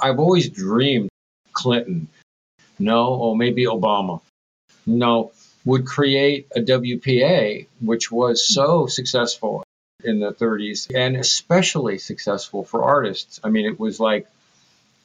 [0.00, 1.08] I've always dreamed
[1.52, 2.08] Clinton,
[2.78, 4.20] no, or maybe Obama,
[4.86, 5.32] no,
[5.64, 9.64] would create a WPA, which was so successful
[10.04, 13.40] in the 30s and especially successful for artists.
[13.42, 14.28] I mean, it was like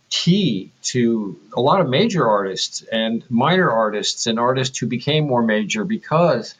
[0.09, 5.41] key to a lot of major artists and minor artists and artists who became more
[5.41, 6.53] major because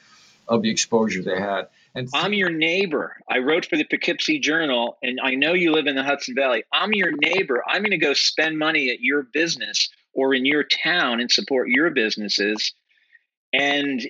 [0.47, 1.67] of the exposure they had.
[1.95, 3.17] And I'm your neighbor.
[3.29, 6.63] I wrote for the Poughkeepsie Journal, and I know you live in the Hudson Valley.
[6.73, 7.63] I'm your neighbor.
[7.67, 11.69] I'm going to go spend money at your business or in your town and support
[11.69, 12.73] your businesses.
[13.53, 14.01] And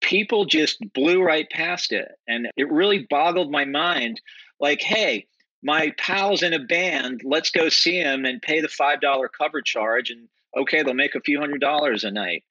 [0.00, 2.08] people just blew right past it.
[2.26, 4.20] And it really boggled my mind
[4.58, 5.26] like, hey,
[5.62, 10.10] my pal's in a band, let's go see him and pay the $5 cover charge.
[10.10, 12.42] And okay, they'll make a few hundred dollars a night.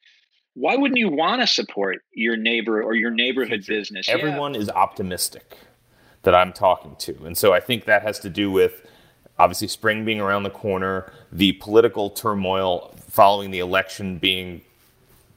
[0.59, 4.09] Why wouldn't you want to support your neighbor or your neighborhood business?
[4.09, 4.61] Everyone yeah.
[4.61, 5.55] is optimistic
[6.23, 7.25] that I'm talking to.
[7.25, 8.81] And so I think that has to do with
[9.37, 14.61] obviously spring being around the corner, the political turmoil following the election being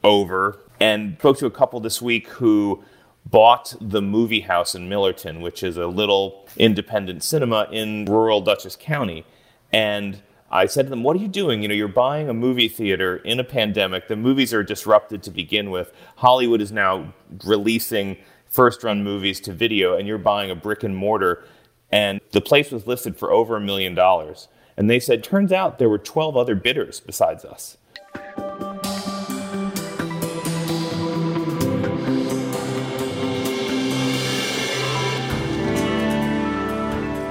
[0.03, 2.83] over, and spoke to a couple this week who
[3.23, 8.75] bought the movie house in Millerton, which is a little independent cinema in rural Dutchess
[8.75, 9.23] County.
[9.71, 10.19] And
[10.53, 11.61] I said to them, What are you doing?
[11.61, 14.09] You know, you're buying a movie theater in a pandemic.
[14.09, 15.93] The movies are disrupted to begin with.
[16.17, 17.13] Hollywood is now
[17.45, 21.45] releasing first run movies to video, and you're buying a brick and mortar.
[21.89, 24.49] And the place was listed for over a million dollars.
[24.75, 27.77] And they said, Turns out there were 12 other bidders besides us.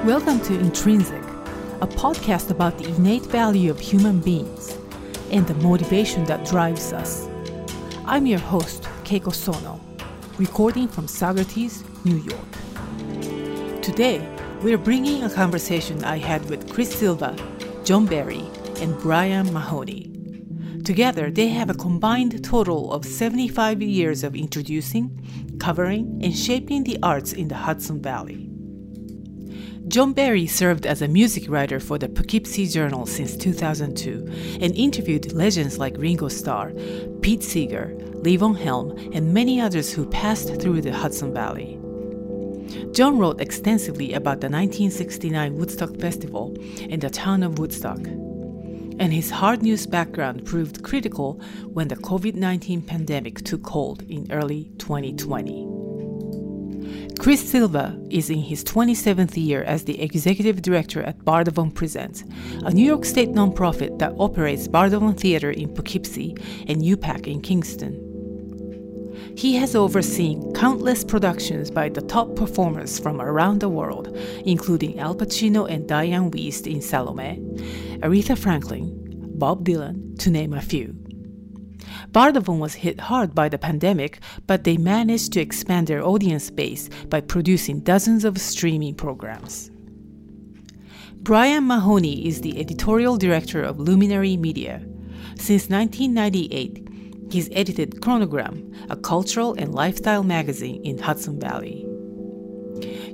[0.06, 1.22] Welcome to Intrinsic,
[1.80, 4.76] a podcast about the innate value of human beings
[5.30, 7.26] and the motivation that drives us.
[8.04, 9.80] I'm your host, Keiko Sono,
[10.36, 13.80] recording from Saugerties, New York.
[13.80, 14.20] Today,
[14.60, 17.34] we're bringing a conversation I had with Chris Silva,
[17.82, 18.44] John Berry,
[18.82, 20.12] and Brian Mahoney.
[20.84, 26.98] Together, they have a combined total of 75 years of introducing, covering, and shaping the
[27.02, 28.49] arts in the Hudson Valley.
[29.90, 35.32] John Berry served as a music writer for the Poughkeepsie Journal since 2002 and interviewed
[35.32, 36.72] legends like Ringo Starr,
[37.22, 37.92] Pete Seeger,
[38.22, 41.76] Levon Helm, and many others who passed through the Hudson Valley.
[42.92, 46.56] John wrote extensively about the 1969 Woodstock Festival
[46.88, 47.98] and the town of Woodstock.
[47.98, 54.30] And his hard news background proved critical when the COVID 19 pandemic took hold in
[54.30, 55.69] early 2020.
[57.20, 62.24] Chris Silva is in his 27th year as the executive director at Bardavon Presents,
[62.64, 66.34] a New York State nonprofit that operates Bardavon Theater in Poughkeepsie
[66.66, 67.92] and UPAC in Kingston.
[69.36, 74.16] He has overseen countless productions by the top performers from around the world,
[74.46, 77.36] including Al Pacino and Dianne Wiest in Salome,
[78.00, 78.96] Aretha Franklin,
[79.34, 80.96] Bob Dylan, to name a few.
[82.12, 86.88] Bardavon was hit hard by the pandemic, but they managed to expand their audience base
[87.08, 89.70] by producing dozens of streaming programs.
[91.22, 94.84] Brian Mahoney is the editorial director of Luminary Media.
[95.36, 96.88] Since 1998,
[97.30, 101.86] he's edited Chronogram, a cultural and lifestyle magazine in Hudson Valley.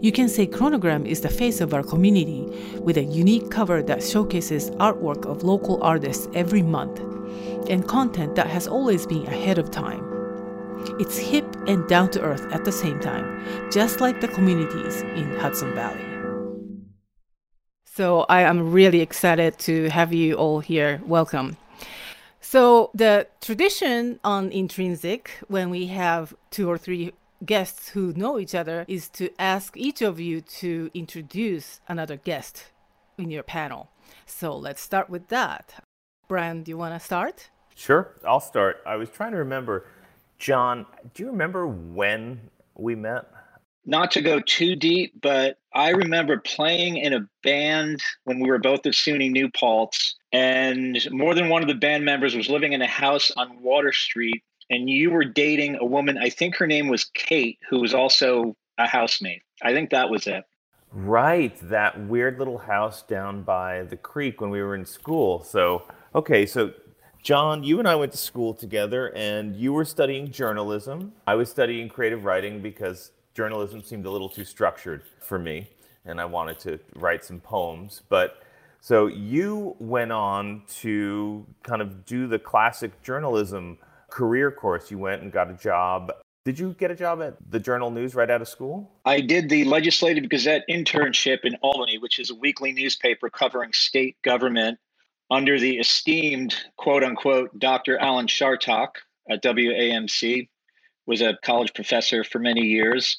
[0.01, 2.47] You can say Chronogram is the face of our community
[2.81, 7.01] with a unique cover that showcases artwork of local artists every month
[7.69, 10.05] and content that has always been ahead of time.
[11.01, 15.37] It's hip and down to earth at the same time, just like the communities in
[15.37, 16.05] Hudson Valley.
[17.85, 21.01] So I am really excited to have you all here.
[21.07, 21.57] Welcome.
[22.41, 27.13] So the tradition on Intrinsic, when we have two or three
[27.45, 32.67] guests who know each other, is to ask each of you to introduce another guest
[33.19, 33.89] in your panel.
[34.27, 35.86] So let's start with that.
[36.29, 37.51] Brian, do you want to start?
[37.75, 38.83] Sure, I'll start.
[38.87, 39.87] I was trying to remember,
[40.39, 42.41] John, do you remember when
[42.75, 43.27] we met?
[43.85, 48.59] Not to go too deep, but I remember playing in a band when we were
[48.59, 52.73] both at SUNY New Paltz, and more than one of the band members was living
[52.73, 56.67] in a house on Water Street, and you were dating a woman, I think her
[56.67, 59.43] name was Kate, who was also a housemate.
[59.63, 60.43] I think that was it.
[60.91, 65.45] Right, that weird little house down by the creek when we were in school.
[65.45, 65.83] So,
[66.17, 66.73] okay, so
[67.23, 71.13] John, you and I went to school together, and you were studying journalism.
[71.27, 75.69] I was studying creative writing because journalism seemed a little too structured for me,
[76.05, 78.03] and I wanted to write some poems.
[78.09, 78.43] But
[78.81, 83.79] so you went on to kind of do the classic journalism
[84.09, 84.91] career course.
[84.91, 86.13] You went and got a job.
[86.45, 88.89] Did you get a job at the Journal News right out of school?
[89.05, 94.17] I did the Legislative Gazette internship in Albany, which is a weekly newspaper covering state
[94.23, 94.79] government
[95.31, 97.99] under the esteemed quote unquote Dr.
[97.99, 98.97] Alan Chartock
[99.29, 100.49] at WAMC,
[101.07, 103.19] was a college professor for many years.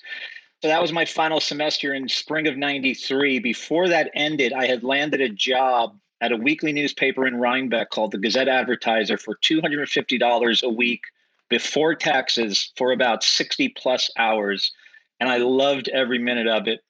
[0.62, 3.40] So that was my final semester in spring of 93.
[3.40, 8.12] Before that ended, I had landed a job at a weekly newspaper in Rhinebeck called
[8.12, 11.02] the Gazette Advertiser for $250 a week
[11.50, 14.72] before taxes for about 60 plus hours.
[15.20, 16.82] And I loved every minute of it.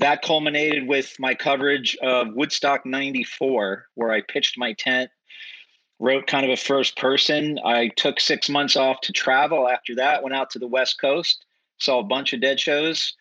[0.00, 5.10] That culminated with my coverage of Woodstock 94, where I pitched my tent,
[5.98, 7.58] wrote kind of a first person.
[7.62, 11.44] I took six months off to travel after that, went out to the West Coast,
[11.76, 13.12] saw a bunch of dead shows.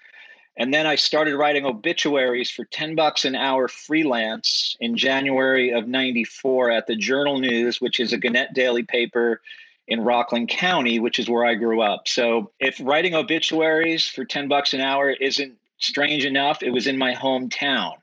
[0.55, 5.85] And then I started writing obituaries for 10 bucks an hour freelance in January of
[5.85, 9.41] 94 at the Journal News, which is a Gannett daily paper
[9.89, 12.07] in Rockland County, which is where I grew up.
[12.07, 16.97] So if writing obituaries for 10 bucks an hour isn't strange enough, it was in
[16.97, 17.93] my hometown.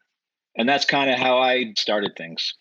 [0.57, 2.55] And that's kind of how I started things.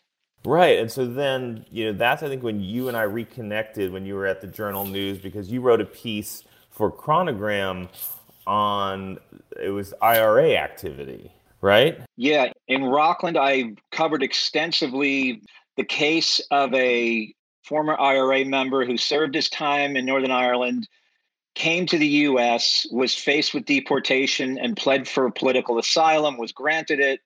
[0.46, 0.78] Right.
[0.78, 4.14] And so then, you know, that's, I think, when you and I reconnected when you
[4.16, 7.90] were at the Journal News because you wrote a piece for Chronogram
[8.46, 9.18] on
[9.60, 12.00] it was IRA activity, right?
[12.16, 12.52] Yeah.
[12.68, 15.42] In Rockland, I covered extensively
[15.78, 17.34] the case of a
[17.64, 20.88] former IRA member who served his time in Northern Ireland
[21.56, 27.00] came to the US, was faced with deportation and pled for political asylum, was granted
[27.00, 27.22] it,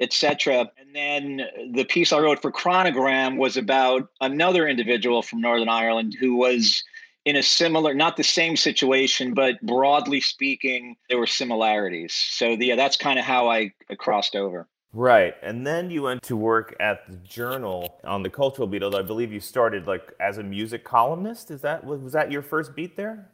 [0.00, 0.70] etc.
[0.78, 1.42] And then
[1.72, 6.82] the piece I wrote for Chronogram was about another individual from Northern Ireland who was
[7.24, 12.12] in a similar, not the same situation, but broadly speaking, there were similarities.
[12.14, 14.66] So the, yeah, that's kind of how I, crossed over.
[14.94, 15.34] Right.
[15.42, 19.02] And then you went to work at the Journal on the cultural beat, although I
[19.02, 21.50] believe you started like as a music columnist.
[21.50, 23.30] Is that was that your first beat there?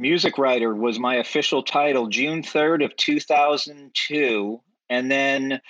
[0.00, 4.60] Music writer was my official title, June 3rd of 2002.
[4.88, 5.60] And then,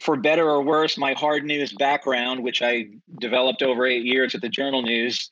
[0.00, 2.88] for better or worse, my hard news background, which I
[3.20, 5.30] developed over eight years at the Journal News,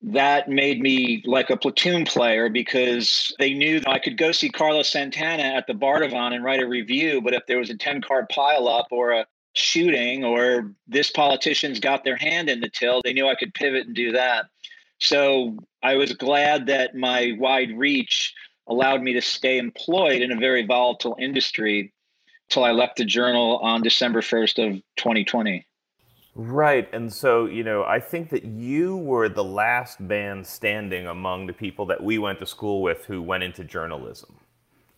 [0.00, 4.88] that made me like a platoon player because they knew I could go see Carlos
[4.88, 7.20] Santana at the Bardavon and write a review.
[7.20, 12.02] But if there was a 10 card pileup or a shooting or this politician's got
[12.02, 14.46] their hand in the till, they knew I could pivot and do that.
[14.98, 18.34] So I was glad that my wide reach
[18.66, 21.92] allowed me to stay employed in a very volatile industry
[22.48, 25.66] till I left the journal on December 1st of 2020.
[26.34, 26.88] Right.
[26.92, 31.52] And so, you know, I think that you were the last band standing among the
[31.52, 34.34] people that we went to school with who went into journalism.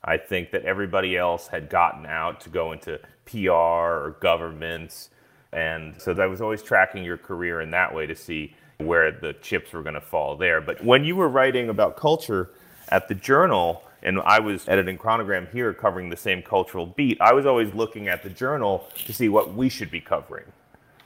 [0.05, 5.11] I think that everybody else had gotten out to go into PR or governments.
[5.53, 9.33] And so I was always tracking your career in that way to see where the
[9.35, 10.61] chips were going to fall there.
[10.61, 12.51] But when you were writing about culture
[12.89, 17.33] at the Journal, and I was editing Chronogram here covering the same cultural beat, I
[17.33, 20.45] was always looking at the Journal to see what we should be covering.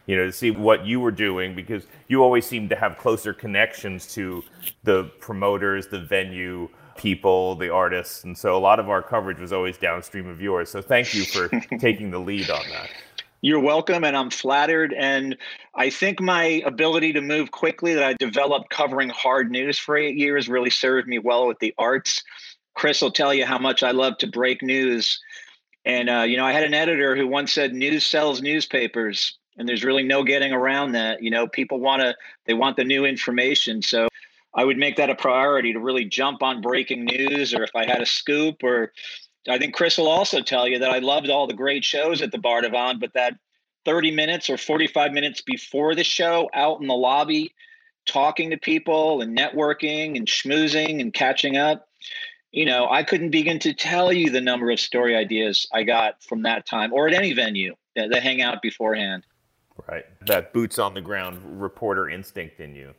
[0.06, 3.32] You know, to see what you were doing because you always seemed to have closer
[3.32, 4.42] connections to
[4.82, 8.24] the promoters, the venue people, the artists.
[8.24, 10.70] And so a lot of our coverage was always downstream of yours.
[10.70, 12.90] So thank you for taking the lead on that.
[13.42, 14.92] You're welcome, and I'm flattered.
[14.92, 15.36] And
[15.74, 20.16] I think my ability to move quickly that I developed covering hard news for eight
[20.16, 22.22] years really served me well with the arts.
[22.74, 25.18] Chris will tell you how much I love to break news.
[25.86, 29.66] And, uh, you know, I had an editor who once said news sells newspapers, and
[29.66, 31.22] there's really no getting around that.
[31.22, 32.14] You know, people want to,
[32.44, 33.80] they want the new information.
[33.80, 34.08] So
[34.54, 37.86] I would make that a priority to really jump on breaking news, or if I
[37.86, 38.92] had a scoop or
[39.48, 42.30] I think Chris will also tell you that I loved all the great shows at
[42.30, 43.34] the Bardavon, but that
[43.84, 47.54] 30 minutes or 45 minutes before the show out in the lobby,
[48.06, 51.88] talking to people and networking and schmoozing and catching up,
[52.52, 56.22] you know, I couldn't begin to tell you the number of story ideas I got
[56.22, 59.24] from that time or at any venue that they hang out beforehand.
[59.88, 60.04] Right.
[60.26, 62.92] That boots on the ground reporter instinct in you.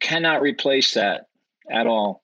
[0.00, 1.26] Cannot replace that
[1.70, 2.22] at all.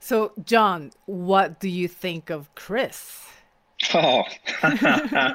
[0.00, 3.24] So, John, what do you think of Chris?
[3.92, 4.22] Oh,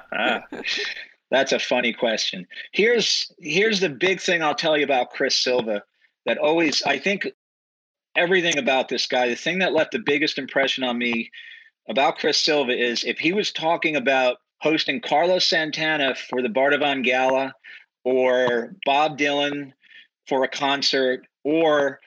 [1.29, 2.47] that's a funny question.
[2.71, 5.83] Here's here's the big thing I'll tell you about Chris Silva
[6.25, 7.27] that always I think
[8.15, 11.29] everything about this guy, the thing that left the biggest impression on me
[11.89, 17.03] about Chris Silva is if he was talking about hosting Carlos Santana for the Bardavon
[17.03, 17.53] Gala
[18.03, 19.73] or Bob Dylan
[20.27, 21.99] for a concert or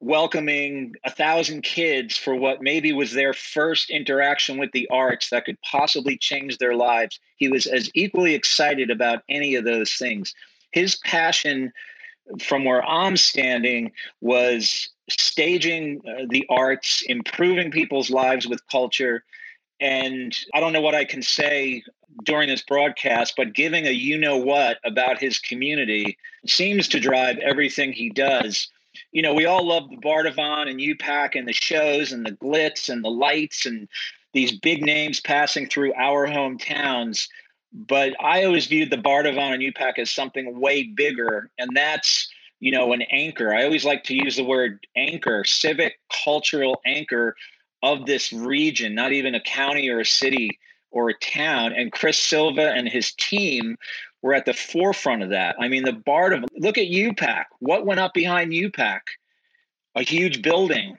[0.00, 5.44] welcoming a thousand kids for what maybe was their first interaction with the arts that
[5.44, 7.18] could possibly change their lives.
[7.36, 10.34] He was as equally excited about any of those things.
[10.70, 11.72] His passion,
[12.40, 19.24] from where I'm standing, was staging uh, the arts, improving people's lives with culture.
[19.80, 21.82] And I don't know what I can say
[22.24, 27.38] during this broadcast, but giving a you know what about his community seems to drive
[27.38, 28.68] everything he does.
[29.12, 32.88] You know, we all love the Bardavon and UPAC and the shows and the glitz
[32.88, 33.88] and the lights and
[34.32, 37.28] these big names passing through our hometowns.
[37.72, 42.28] But I always viewed the Bardavon and UPAC as something way bigger, and that's
[42.60, 43.54] you know an anchor.
[43.54, 47.34] I always like to use the word anchor, civic cultural anchor
[47.82, 50.58] of this region, not even a county or a city
[50.90, 51.72] or a town.
[51.72, 53.76] And Chris Silva and his team
[54.22, 55.56] were at the forefront of that.
[55.60, 56.46] I mean, the Bardavon.
[56.56, 57.44] Look at UPAC.
[57.60, 59.00] What went up behind UPAC?
[59.94, 60.98] A huge building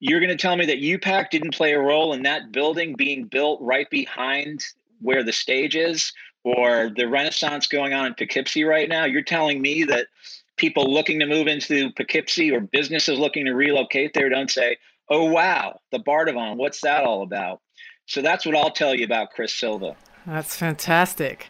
[0.00, 3.24] you're going to tell me that UPAC didn't play a role in that building being
[3.24, 4.62] built right behind
[5.00, 6.12] where the stage is
[6.44, 9.04] or the renaissance going on in Poughkeepsie right now?
[9.04, 10.08] You're telling me that
[10.56, 14.76] people looking to move into Poughkeepsie or businesses looking to relocate there don't say,
[15.08, 17.60] oh, wow, the Bardavon, what's that all about?
[18.06, 19.96] So that's what I'll tell you about Chris Silva.
[20.26, 21.48] That's fantastic.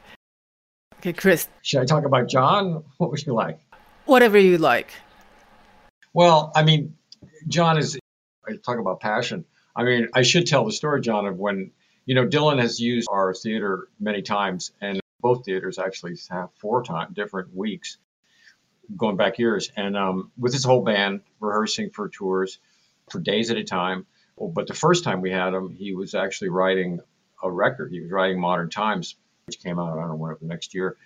[0.98, 1.48] Okay, Chris.
[1.62, 2.84] Should I talk about John?
[2.98, 3.60] What would you like?
[4.06, 4.90] Whatever you like.
[6.12, 6.96] Well, I mean,
[7.48, 7.98] John is
[8.48, 9.44] I talk about passion.
[9.74, 11.72] I mean, I should tell the story, John, of when,
[12.06, 16.82] you know, Dylan has used our theater many times, and both theaters actually have four
[16.82, 17.98] time different weeks
[18.96, 19.70] going back years.
[19.76, 22.58] And um, with his whole band rehearsing for tours
[23.10, 24.06] for days at a time.
[24.38, 27.00] But the first time we had him, he was actually writing
[27.42, 27.90] a record.
[27.90, 30.96] He was writing Modern Times, which came out, I don't know, when, the next year.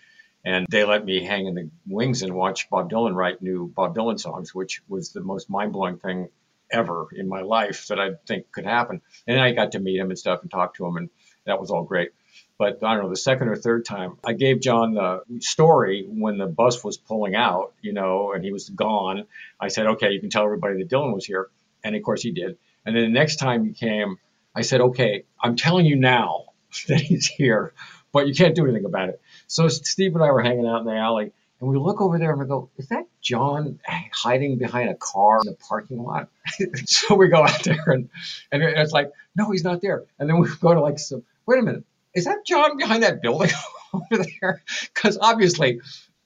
[0.44, 3.94] And they let me hang in the wings and watch Bob Dylan write new Bob
[3.94, 6.30] Dylan songs, which was the most mind blowing thing
[6.72, 9.02] ever in my life that I think could happen.
[9.26, 11.10] And I got to meet him and stuff and talk to him, and
[11.44, 12.12] that was all great.
[12.56, 16.38] But I don't know, the second or third time, I gave John the story when
[16.38, 19.26] the bus was pulling out, you know, and he was gone.
[19.60, 21.48] I said, okay, you can tell everybody that Dylan was here.
[21.84, 22.56] And of course he did.
[22.86, 24.18] And then the next time he came,
[24.54, 26.46] I said, okay, I'm telling you now
[26.88, 27.74] that he's here,
[28.12, 29.20] but you can't do anything about it.
[29.46, 32.30] So Steve and I were hanging out in the alley and we look over there
[32.30, 33.80] and we go, is that John
[34.12, 36.28] hiding behind a car in the parking lot?
[36.86, 38.08] so we go out there and,
[38.50, 40.04] and it's like, no, he's not there.
[40.18, 43.20] And then we go to like, some, wait a minute, is that John behind that
[43.20, 43.50] building
[43.92, 44.62] over there?
[44.94, 45.80] Because obviously,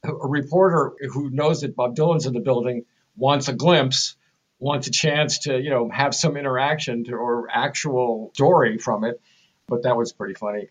[0.05, 2.85] a reporter who knows that Bob Dylan's in the building
[3.17, 4.17] wants a glimpse,
[4.59, 9.21] wants a chance to, you know, have some interaction to, or actual story from it.
[9.67, 10.69] But that was pretty funny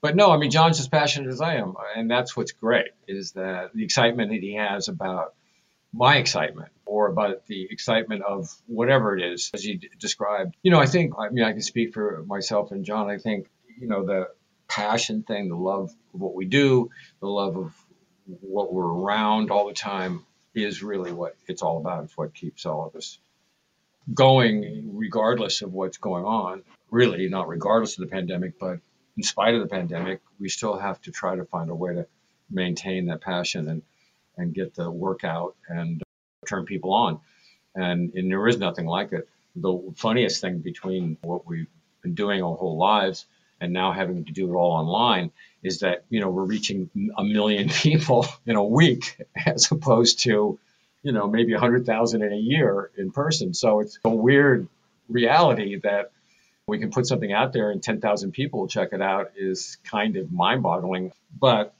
[0.00, 1.74] but no, I mean, John's as passionate as I am.
[1.96, 5.34] And that's what's great is that the excitement that he has about
[5.92, 10.56] my excitement or about the excitement of whatever it is, as you d- described.
[10.62, 13.10] You know, I think, I mean, I can speak for myself and John.
[13.10, 14.28] I think, you know, the
[14.68, 16.90] passion thing, the love of what we do,
[17.20, 17.74] the love of
[18.26, 20.24] what we're around all the time
[20.54, 22.04] is really what it's all about.
[22.04, 23.18] It's what keeps all of us
[24.12, 26.62] going, regardless of what's going on.
[26.90, 28.80] Really, not regardless of the pandemic, but
[29.18, 32.06] in spite of the pandemic, we still have to try to find a way to
[32.48, 33.82] maintain that passion and,
[34.36, 36.00] and get the work out and
[36.46, 37.18] turn people on.
[37.74, 39.28] And, and there is nothing like it.
[39.56, 41.66] The funniest thing between what we've
[42.00, 43.26] been doing our whole lives
[43.60, 45.32] and now having to do it all online
[45.64, 50.60] is that you know we're reaching a million people in a week as opposed to
[51.02, 54.68] you know maybe 100,000 in a year in person so it's a weird
[55.08, 56.12] reality that
[56.68, 60.30] we can put something out there and 10,000 people check it out is kind of
[60.30, 61.12] mind boggling.
[61.36, 61.74] But,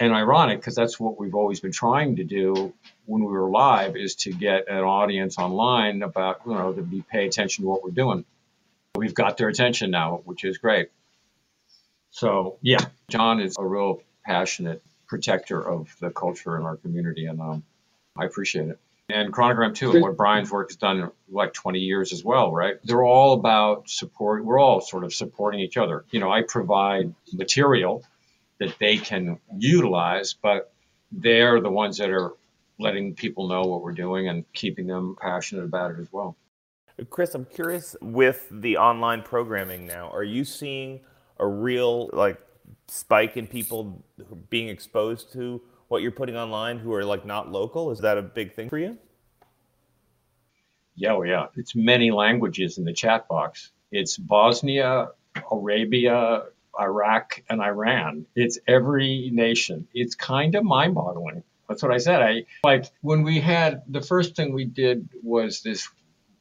[0.00, 2.72] and ironic, because that's what we've always been trying to do
[3.04, 7.02] when we were live, is to get an audience online about, you know, to be
[7.02, 8.24] pay attention to what we're doing.
[8.94, 10.88] We've got their attention now, which is great.
[12.10, 17.40] So, yeah, John is a real passionate protector of the culture in our community, and
[17.40, 17.62] um,
[18.16, 18.80] I appreciate it
[19.12, 22.76] and Chronogram too, and what Brian's work has done like 20 years as well, right?
[22.84, 24.44] They're all about support.
[24.44, 26.04] We're all sort of supporting each other.
[26.10, 28.04] You know, I provide material
[28.58, 30.72] that they can utilize, but
[31.12, 32.32] they're the ones that are
[32.78, 36.36] letting people know what we're doing and keeping them passionate about it as well.
[37.08, 41.00] Chris, I'm curious with the online programming now, are you seeing
[41.38, 42.38] a real like
[42.88, 44.04] spike in people
[44.50, 47.90] being exposed to what you're putting online who are like not local?
[47.90, 48.96] Is that a big thing for you?
[50.94, 51.46] Yeah, oh yeah.
[51.56, 53.72] It's many languages in the chat box.
[53.90, 55.08] It's Bosnia,
[55.50, 56.44] Arabia,
[56.78, 58.26] Iraq, and Iran.
[58.36, 59.88] It's every nation.
[59.92, 61.42] It's kind of mind boggling.
[61.68, 62.22] That's what I said.
[62.22, 65.88] I like when we had the first thing we did was this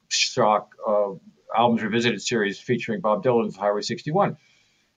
[0.10, 1.14] shock uh,
[1.58, 4.38] albums revisited series featuring Bob Dylan's Highway 61,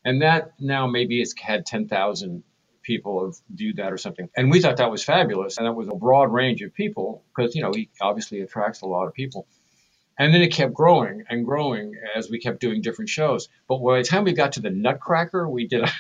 [0.05, 2.43] and that now maybe it's had 10,000
[2.83, 4.29] people have viewed that or something.
[4.37, 5.59] And we thought that was fabulous.
[5.59, 8.87] And that was a broad range of people because, you know, he obviously attracts a
[8.87, 9.47] lot of people.
[10.19, 13.49] And then it kept growing and growing as we kept doing different shows.
[13.69, 15.91] But by the time we got to the Nutcracker, we did a,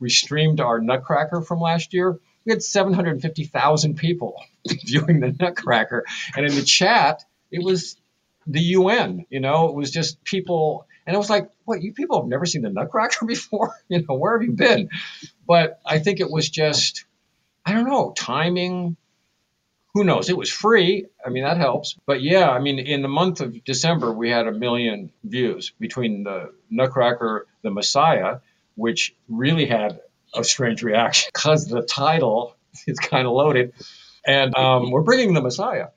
[0.00, 2.18] we streamed our Nutcracker from last year.
[2.44, 4.42] We had 750,000 people
[4.86, 6.04] viewing the Nutcracker.
[6.36, 7.96] And in the chat, it was
[8.46, 10.86] the UN, you know, it was just people.
[11.06, 13.74] And it was like, what, you people have never seen the Nutcracker before?
[13.88, 14.90] You know, where have you been?
[15.50, 17.06] But I think it was just,
[17.66, 18.96] I don't know, timing.
[19.94, 20.30] Who knows?
[20.30, 21.06] It was free.
[21.26, 21.96] I mean, that helps.
[22.06, 26.22] But yeah, I mean, in the month of December, we had a million views between
[26.22, 28.36] the Nutcracker, the Messiah,
[28.76, 29.98] which really had
[30.36, 32.54] a strange reaction because the title
[32.86, 33.72] is kind of loaded.
[34.24, 35.88] And um, we're bringing the Messiah.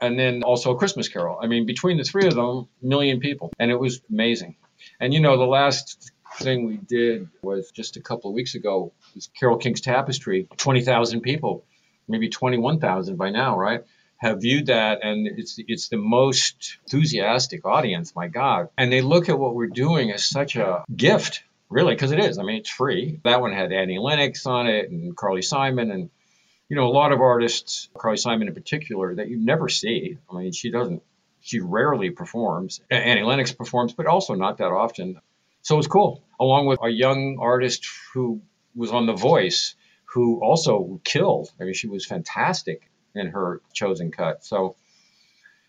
[0.00, 1.38] And then also a Christmas Carol.
[1.40, 3.52] I mean, between the three of them, million people.
[3.60, 4.56] And it was amazing.
[4.98, 8.92] And you know, the last thing we did was just a couple of weeks ago
[9.14, 10.48] was Carole King's Tapestry.
[10.56, 11.64] 20,000 people,
[12.08, 13.84] maybe 21,000 by now, right?
[14.18, 18.16] Have viewed that, and it's it's the most enthusiastic audience.
[18.16, 18.70] My God!
[18.78, 22.38] And they look at what we're doing as such a gift really, because it is.
[22.38, 23.20] I mean, it's free.
[23.24, 26.10] That one had Annie Lennox on it and Carly Simon and
[26.68, 30.18] you know a lot of artists, Carly Simon in particular, that you never see.
[30.30, 31.02] I mean, she doesn't.
[31.40, 32.80] She rarely performs.
[32.90, 35.20] Annie Lennox performs, but also not that often.
[35.66, 36.22] So it was cool.
[36.38, 38.40] Along with a young artist who
[38.76, 41.50] was on The Voice, who also killed.
[41.60, 44.44] I mean, she was fantastic in her chosen cut.
[44.44, 44.76] So,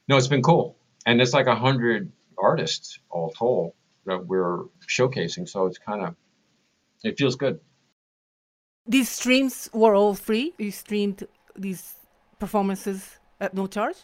[0.08, 0.78] no, it's been cool.
[1.08, 3.74] And it's like a hundred artists all told
[4.06, 5.50] that we're showcasing.
[5.50, 6.16] So it's kind of
[7.04, 7.60] it feels good.
[8.86, 10.54] These streams were all free.
[10.60, 11.26] You streamed
[11.56, 11.96] these
[12.38, 13.98] performances at no charge.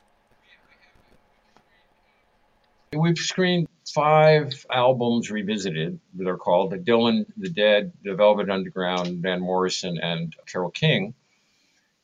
[2.92, 6.00] We've screened five albums revisited.
[6.13, 11.13] They're called the Dylan, the Dead, the Velvet Underground, Van Morrison, and Carole King.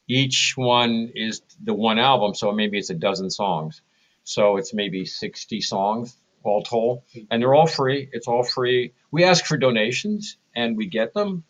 [0.07, 3.81] Each one is the one album, so maybe it's a dozen songs.
[4.23, 8.09] So it's maybe 60 songs all told, and they're all free.
[8.11, 8.93] It's all free.
[9.11, 11.43] We ask for donations and we get them,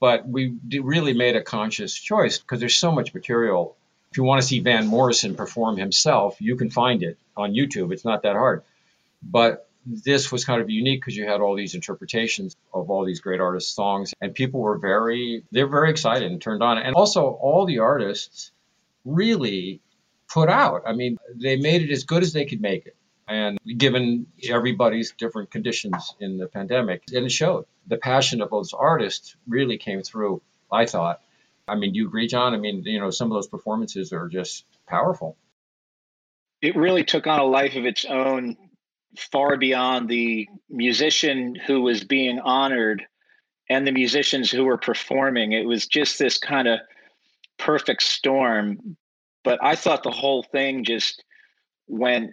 [0.00, 3.76] but we really made a conscious choice because there's so much material.
[4.10, 7.92] If you want to see Van Morrison perform himself, you can find it on YouTube.
[7.92, 8.62] It's not that hard.
[9.22, 13.20] But this was kind of unique because you had all these interpretations of all these
[13.20, 16.78] great artists' songs, and people were very they're very excited and turned on.
[16.78, 18.52] And also, all the artists
[19.04, 19.80] really
[20.32, 20.82] put out.
[20.86, 22.96] I mean, they made it as good as they could make it.
[23.28, 27.66] And given everybody's different conditions in the pandemic, and it showed.
[27.86, 31.20] The passion of those artists really came through, I thought.
[31.68, 32.54] I mean, do you agree, John?
[32.54, 35.36] I mean, you know, some of those performances are just powerful.
[36.60, 38.56] It really took on a life of its own,
[39.16, 43.04] far beyond the musician who was being honored
[43.68, 45.52] and the musicians who were performing.
[45.52, 46.80] It was just this kind of
[47.58, 48.96] perfect storm.
[49.44, 51.22] But I thought the whole thing just
[51.86, 52.32] went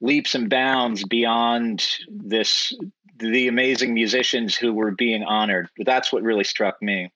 [0.00, 2.72] leaps and bounds beyond this
[3.18, 5.68] the amazing musicians who were being honored.
[5.78, 7.12] That's what really struck me.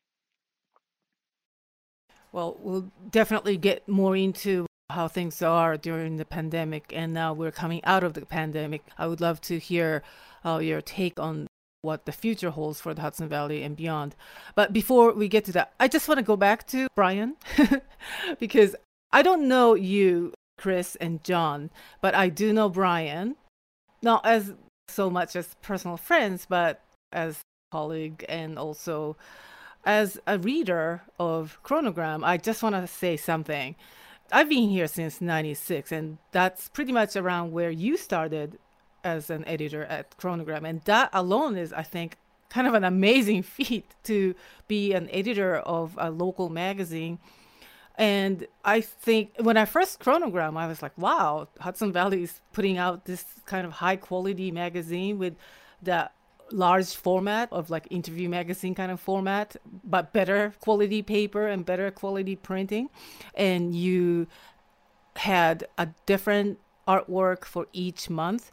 [2.30, 7.50] Well, we'll definitely get more into how things are during the pandemic, and now we're
[7.50, 8.82] coming out of the pandemic.
[8.96, 10.02] I would love to hear
[10.44, 11.46] uh, your take on
[11.82, 14.16] what the future holds for the Hudson Valley and beyond.
[14.54, 17.36] But before we get to that, I just want to go back to Brian
[18.38, 18.74] because
[19.12, 21.70] I don't know you Chris and John,
[22.00, 23.36] but I do know Brian,
[24.02, 24.54] not as
[24.88, 29.16] so much as personal friends, but as colleague and also
[29.84, 32.24] as a reader of Chronogram.
[32.24, 33.76] I just want to say something.
[34.30, 38.58] I've been here since 96 and that's pretty much around where you started
[39.02, 43.42] as an editor at Chronogram and that alone is I think kind of an amazing
[43.54, 44.34] feat to
[44.66, 47.18] be an editor of a local magazine.
[47.96, 52.78] And I think when I first chronogram, I was like, wow, Hudson Valley is putting
[52.78, 55.34] out this kind of high quality magazine with
[55.82, 56.08] the
[56.50, 61.90] large format of like interview magazine kind of format, but better quality paper and better
[61.90, 62.88] quality printing.
[63.34, 64.26] And you
[65.16, 68.50] had a different artwork for each month.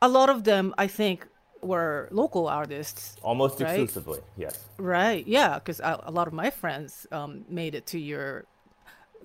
[0.00, 1.26] A lot of them, I think,
[1.60, 3.16] were local artists.
[3.22, 3.70] Almost right?
[3.70, 4.64] exclusively, yes.
[4.78, 8.44] Right, yeah, because a, a, lot of my friends um, made it to your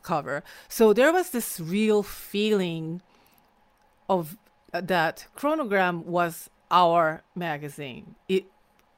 [0.01, 0.43] cover.
[0.67, 3.01] So there was this real feeling
[4.09, 4.37] of
[4.73, 8.15] uh, that Chronogram was our magazine.
[8.27, 8.45] It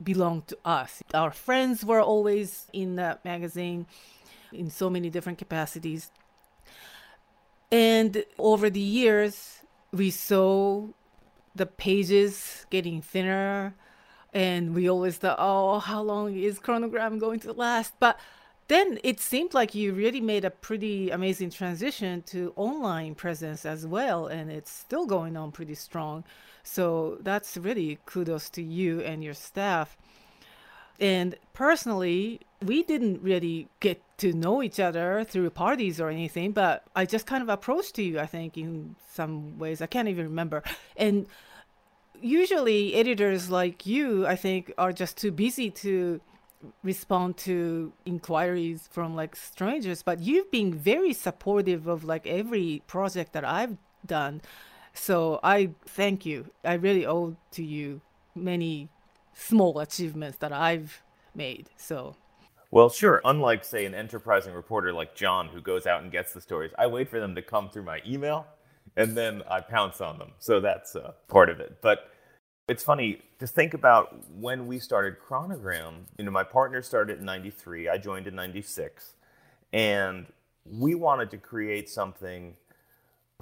[0.01, 1.03] belonged to us.
[1.13, 3.85] Our friends were always in the magazine
[4.51, 6.09] in so many different capacities.
[7.71, 9.59] And over the years,
[9.91, 10.87] we saw
[11.53, 13.75] the pages getting thinner
[14.33, 17.93] and we always thought, oh, how long is Chronogram going to last?
[17.99, 18.19] But
[18.67, 23.85] then it seemed like you really made a pretty amazing transition to online presence as
[23.85, 26.23] well and it's still going on pretty strong
[26.65, 29.97] so that's really kudos to you and your staff
[30.99, 36.83] And personally, we didn't really get to know each other through parties or anything, but
[36.95, 39.81] I just kind of approached you, I think, in some ways.
[39.81, 40.63] I can't even remember.
[40.95, 41.27] And
[42.21, 46.21] usually, editors like you, I think, are just too busy to
[46.83, 53.33] respond to inquiries from like strangers but you've been very supportive of like every project
[53.33, 54.41] that i've done
[54.95, 58.01] so i thank you i really owe to you
[58.33, 58.89] many
[59.33, 61.01] small achievements that i've
[61.35, 62.15] made so
[62.71, 63.21] well, sure.
[63.23, 66.87] Unlike, say, an enterprising reporter like John who goes out and gets the stories, I
[66.87, 68.45] wait for them to come through my email
[68.97, 70.31] and then I pounce on them.
[70.39, 71.77] So that's uh, part of it.
[71.81, 72.11] But
[72.67, 76.05] it's funny to think about when we started Chronogram.
[76.17, 79.13] You know, my partner started in 93, I joined in 96,
[79.73, 80.25] and
[80.65, 82.55] we wanted to create something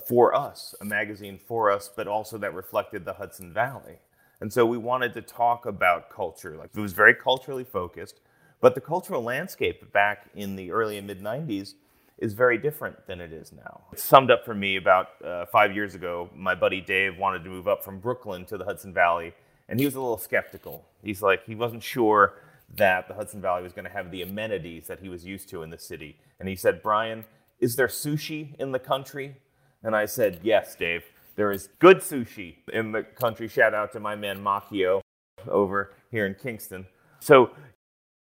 [0.07, 3.99] for us, a magazine for us, but also that reflected the Hudson Valley.
[4.41, 6.57] And so we wanted to talk about culture.
[6.57, 8.19] Like it was very culturally focused.
[8.59, 11.75] But the cultural landscape back in the early and mid 90s
[12.17, 13.81] is very different than it is now.
[13.91, 16.29] It summed up for me about uh, five years ago.
[16.35, 19.33] My buddy Dave wanted to move up from Brooklyn to the Hudson Valley,
[19.67, 20.85] and he was a little skeptical.
[21.03, 22.35] He's like, he wasn't sure
[22.75, 25.63] that the Hudson Valley was going to have the amenities that he was used to
[25.63, 26.17] in the city.
[26.39, 27.25] And he said, Brian,
[27.59, 29.35] is there sushi in the country?
[29.83, 31.03] And I said, Yes, Dave.
[31.35, 33.47] There is good sushi in the country.
[33.47, 35.01] Shout out to my man Makio
[35.47, 36.85] over here in Kingston.
[37.19, 37.51] So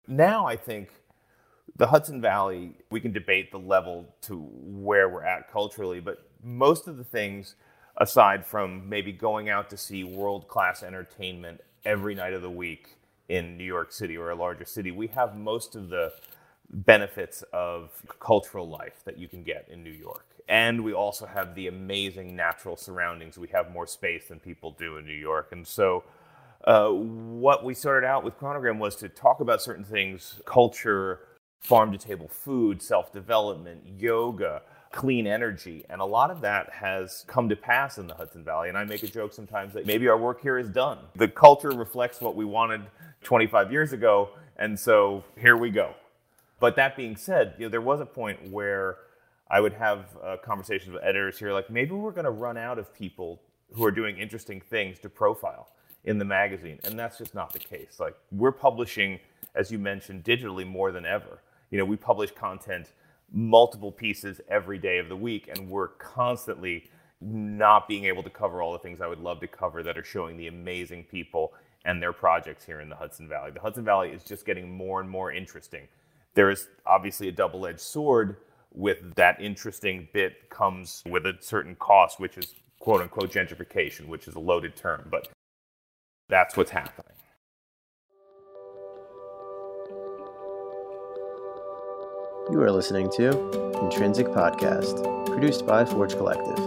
[0.07, 0.89] now I think
[1.75, 6.87] the Hudson Valley, we can debate the level to where we're at culturally, but most
[6.87, 7.55] of the things,
[7.97, 12.97] aside from maybe going out to see world class entertainment every night of the week
[13.29, 16.11] in New York City or a larger city, we have most of the
[16.71, 20.25] benefits of cultural life that you can get in New York.
[20.49, 23.37] And we also have the amazing natural surroundings.
[23.37, 25.49] We have more space than people do in New York.
[25.51, 26.03] And so
[26.65, 31.21] uh, what we started out with Chronogram was to talk about certain things culture,
[31.59, 35.85] farm to table food, self development, yoga, clean energy.
[35.89, 38.69] And a lot of that has come to pass in the Hudson Valley.
[38.69, 40.99] And I make a joke sometimes that maybe our work here is done.
[41.15, 42.81] The culture reflects what we wanted
[43.23, 44.29] 25 years ago.
[44.57, 45.95] And so here we go.
[46.59, 48.97] But that being said, you know, there was a point where
[49.49, 52.77] I would have uh, conversations with editors here, like maybe we're going to run out
[52.77, 53.41] of people
[53.73, 55.69] who are doing interesting things to profile
[56.03, 56.79] in the magazine.
[56.83, 57.97] And that's just not the case.
[57.99, 59.19] Like we're publishing,
[59.55, 61.41] as you mentioned, digitally more than ever.
[61.71, 62.91] You know, we publish content
[63.31, 66.89] multiple pieces every day of the week, and we're constantly
[67.21, 70.03] not being able to cover all the things I would love to cover that are
[70.03, 71.53] showing the amazing people
[71.85, 73.51] and their projects here in the Hudson Valley.
[73.51, 75.87] The Hudson Valley is just getting more and more interesting.
[76.35, 78.37] There is obviously a double edged sword
[78.71, 84.27] with that interesting bit comes with a certain cost, which is quote unquote gentrification, which
[84.27, 85.07] is a loaded term.
[85.09, 85.29] But
[86.27, 87.05] that's what's happening.
[92.51, 93.29] You are listening to
[93.81, 96.57] Intrinsic Podcast, produced by Forge Collective.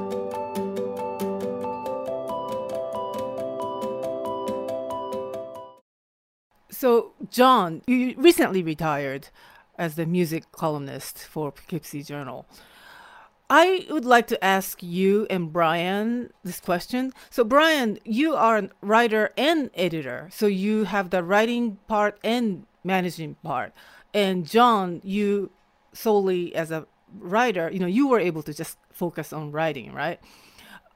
[6.71, 9.29] So, John, you recently retired
[9.83, 12.47] as the music columnist for Poughkeepsie Journal.
[13.51, 17.13] I would like to ask you and Brian this question.
[17.31, 22.65] So, Brian, you are a writer and editor, so you have the writing part and
[22.85, 23.73] managing part.
[24.15, 25.51] And John, you
[25.93, 26.87] solely as a
[27.19, 30.21] writer, you know, you were able to just focus on writing, right?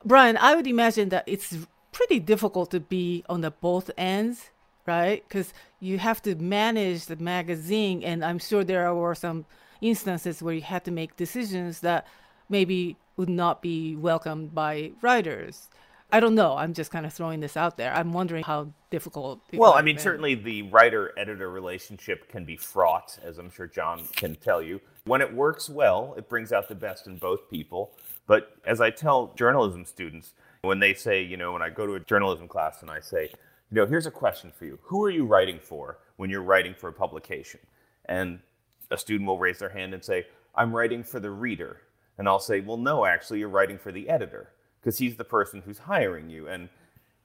[0.04, 4.50] Brian, I would imagine that it's pretty difficult to be on the both ends,
[4.86, 5.22] right?
[5.26, 9.46] Because you have to manage the magazine, and I'm sure there were some
[9.80, 12.06] instances where you had to make decisions that
[12.48, 15.68] maybe would not be welcomed by writers.
[16.12, 16.56] I don't know.
[16.56, 17.92] I'm just kind of throwing this out there.
[17.92, 19.40] I'm wondering how difficult.
[19.52, 20.02] well, I mean, been.
[20.02, 24.80] certainly the writer-editor relationship can be fraught, as I'm sure John can tell you.
[25.04, 27.92] When it works well, it brings out the best in both people.
[28.26, 31.94] But as I tell journalism students, when they say, you know, when I go to
[31.94, 33.30] a journalism class and I say,
[33.70, 36.74] you know, here's a question for you: Who are you writing for when you're writing
[36.74, 37.60] for a publication?
[38.06, 38.40] And
[38.90, 41.82] a student will raise their hand and say, I'm writing for the reader.
[42.18, 45.62] And I'll say, well, no, actually, you're writing for the editor because he's the person
[45.64, 46.48] who's hiring you.
[46.48, 46.68] And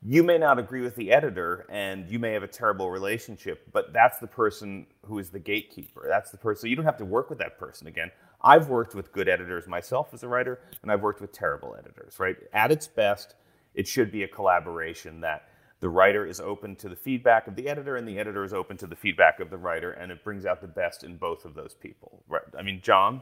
[0.04, 3.94] you may not agree with the editor and you may have a terrible relationship, but
[3.94, 6.06] that's the person who is the gatekeeper.
[6.10, 6.70] That's the person.
[6.70, 8.12] You don't have to work with that person again.
[8.42, 12.20] I've worked with good editors myself as a writer, and I've worked with terrible editors,
[12.20, 12.36] right?
[12.52, 13.36] At its best,
[13.76, 15.48] it should be a collaboration that
[15.82, 18.78] the writer is open to the feedback of the editor and the editor is open
[18.78, 21.54] to the feedback of the writer, and it brings out the best in both of
[21.56, 22.24] those people.
[22.30, 22.44] Right?
[22.58, 23.22] I mean, John?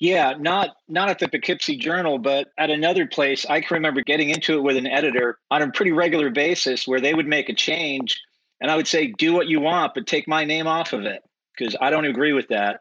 [0.00, 3.46] Yeah, not not at the Poughkeepsie Journal, but at another place.
[3.46, 7.00] I can remember getting into it with an editor on a pretty regular basis where
[7.00, 8.20] they would make a change
[8.60, 11.22] And I would say, do what you want, but take my name off of it
[11.56, 12.80] because I don't agree with that.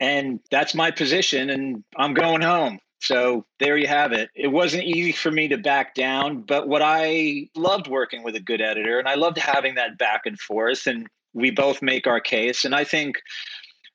[0.00, 2.80] And that's my position, and I'm going home.
[3.00, 4.30] So there you have it.
[4.34, 8.40] It wasn't easy for me to back down, but what I loved working with a
[8.40, 12.20] good editor, and I loved having that back and forth, and we both make our
[12.20, 12.64] case.
[12.64, 13.22] And I think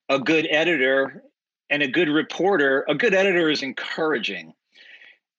[0.10, 1.24] a good editor
[1.70, 4.54] and a good reporter, a good editor is encouraging.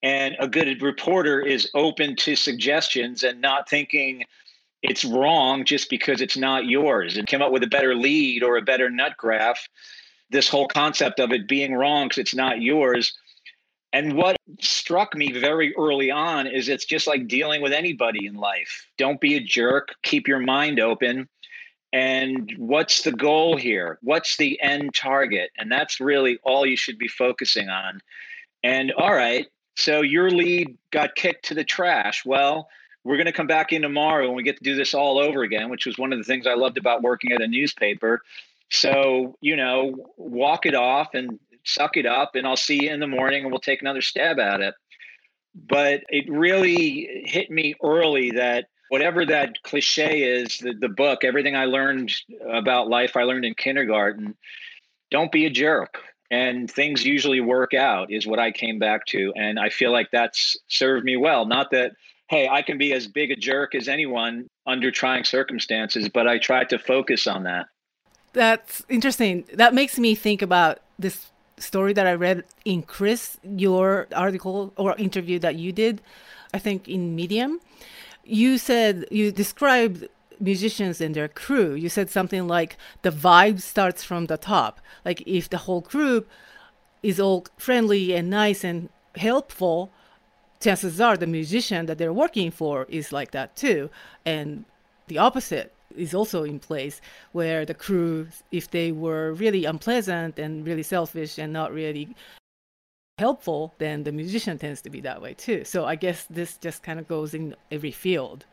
[0.03, 4.25] And a good reporter is open to suggestions and not thinking
[4.83, 8.57] it's wrong just because it's not yours and come up with a better lead or
[8.57, 9.69] a better nut graph.
[10.31, 13.17] This whole concept of it being wrong because it's not yours.
[13.97, 18.35] And what struck me very early on is it's just like dealing with anybody in
[18.35, 18.87] life.
[18.99, 21.31] Don't be a jerk, keep your mind open.
[21.95, 23.99] And what's the goal here?
[24.03, 25.49] What's the end target?
[25.57, 28.03] And that's really all you should be focusing on.
[28.63, 32.23] And all right, so your lead got kicked to the trash.
[32.27, 32.69] Well,
[33.03, 35.41] we're going to come back in tomorrow and we get to do this all over
[35.43, 38.21] again, which was one of the things I loved about working at a newspaper.
[38.69, 43.01] So, you know, walk it off and suck it up, and I'll see you in
[43.01, 44.75] the morning and we'll take another stab at it.
[45.55, 51.57] But it really hit me early that whatever that cliche is, the, the book, everything
[51.57, 52.13] I learned
[52.49, 54.37] about life, I learned in kindergarten.
[55.11, 55.99] Don't be a jerk
[56.31, 60.09] and things usually work out is what i came back to and i feel like
[60.13, 61.93] that's served me well not that
[62.29, 66.39] hey i can be as big a jerk as anyone under trying circumstances but i
[66.39, 67.67] tried to focus on that
[68.33, 74.07] that's interesting that makes me think about this story that i read in chris your
[74.15, 76.03] article or interview that you did
[76.53, 77.61] i think in medium
[78.25, 80.09] you said you described
[80.41, 81.75] musicians and their crew.
[81.75, 84.81] You said something like the vibe starts from the top.
[85.05, 86.29] Like if the whole group
[87.03, 89.91] is all friendly and nice and helpful,
[90.61, 93.91] chances are the musician that they're working for is like that too.
[94.25, 94.65] And
[95.07, 97.01] the opposite is also in place
[97.33, 102.15] where the crew, if they were really unpleasant and really selfish and not really
[103.19, 105.65] helpful, then the musician tends to be that way too.
[105.65, 108.45] So I guess this just kind of goes in every field,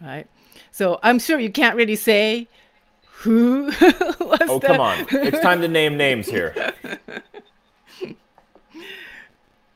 [0.00, 0.26] right?
[0.70, 2.48] So I'm sure you can't really say
[3.20, 3.64] who
[4.20, 5.06] was Oh, come on.
[5.10, 6.54] It's time to name names here.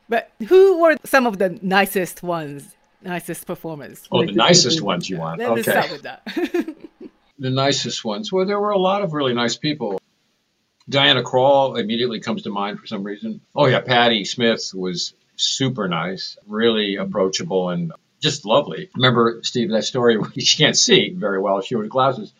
[0.09, 4.07] but who were some of the nicest ones, nicest performers?
[4.11, 5.39] Oh, the nicest ones you want.
[5.39, 5.71] Let's okay.
[5.71, 6.25] start with that.
[7.39, 8.31] the nicest ones.
[8.31, 9.99] Well, there were a lot of really nice people.
[10.89, 13.41] Diana Krall immediately comes to mind for some reason.
[13.55, 18.89] Oh, yeah, Patti Smith was super nice, really approachable and just lovely.
[18.95, 21.61] Remember, Steve, that story, she can't see very well.
[21.61, 22.33] She wears glasses,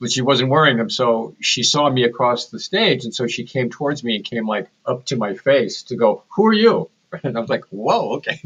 [0.00, 0.90] but she wasn't wearing them.
[0.90, 3.04] So she saw me across the stage.
[3.04, 6.24] And so she came towards me and came like up to my face to go,
[6.34, 6.90] Who are you?
[7.22, 8.40] And I was like, Whoa, okay,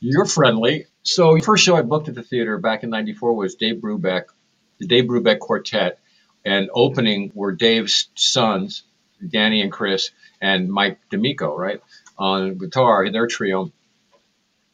[0.00, 0.86] you're friendly.
[1.06, 4.24] So the first show I booked at the theater back in 94 was Dave Brubeck,
[4.78, 5.98] the Dave Brubeck Quartet.
[6.44, 8.84] And opening were Dave's sons,
[9.26, 11.80] Danny and Chris, and Mike DeMicco, right,
[12.18, 13.72] on guitar, their trio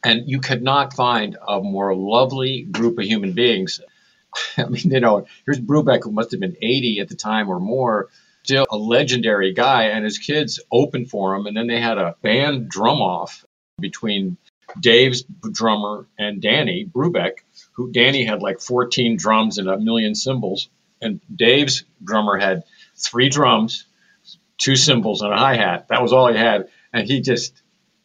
[0.05, 3.81] and you could not find a more lovely group of human beings.
[4.59, 7.61] I mean, you know, here's Brubeck, who must have been 80 at the time or
[7.61, 8.09] more,
[8.43, 11.47] still a legendary guy, and his kids opened for him.
[11.47, 13.45] And then they had a band drum off
[13.81, 14.37] between
[14.79, 17.39] Dave's drummer and Danny Brubeck,
[17.73, 20.69] who Danny had like 14 drums and a million cymbals,
[21.01, 22.65] and Dave's drummer had
[22.97, 23.85] three drums,
[24.59, 25.89] two cymbals, and a hi hat.
[25.89, 27.61] That was all he had, and he just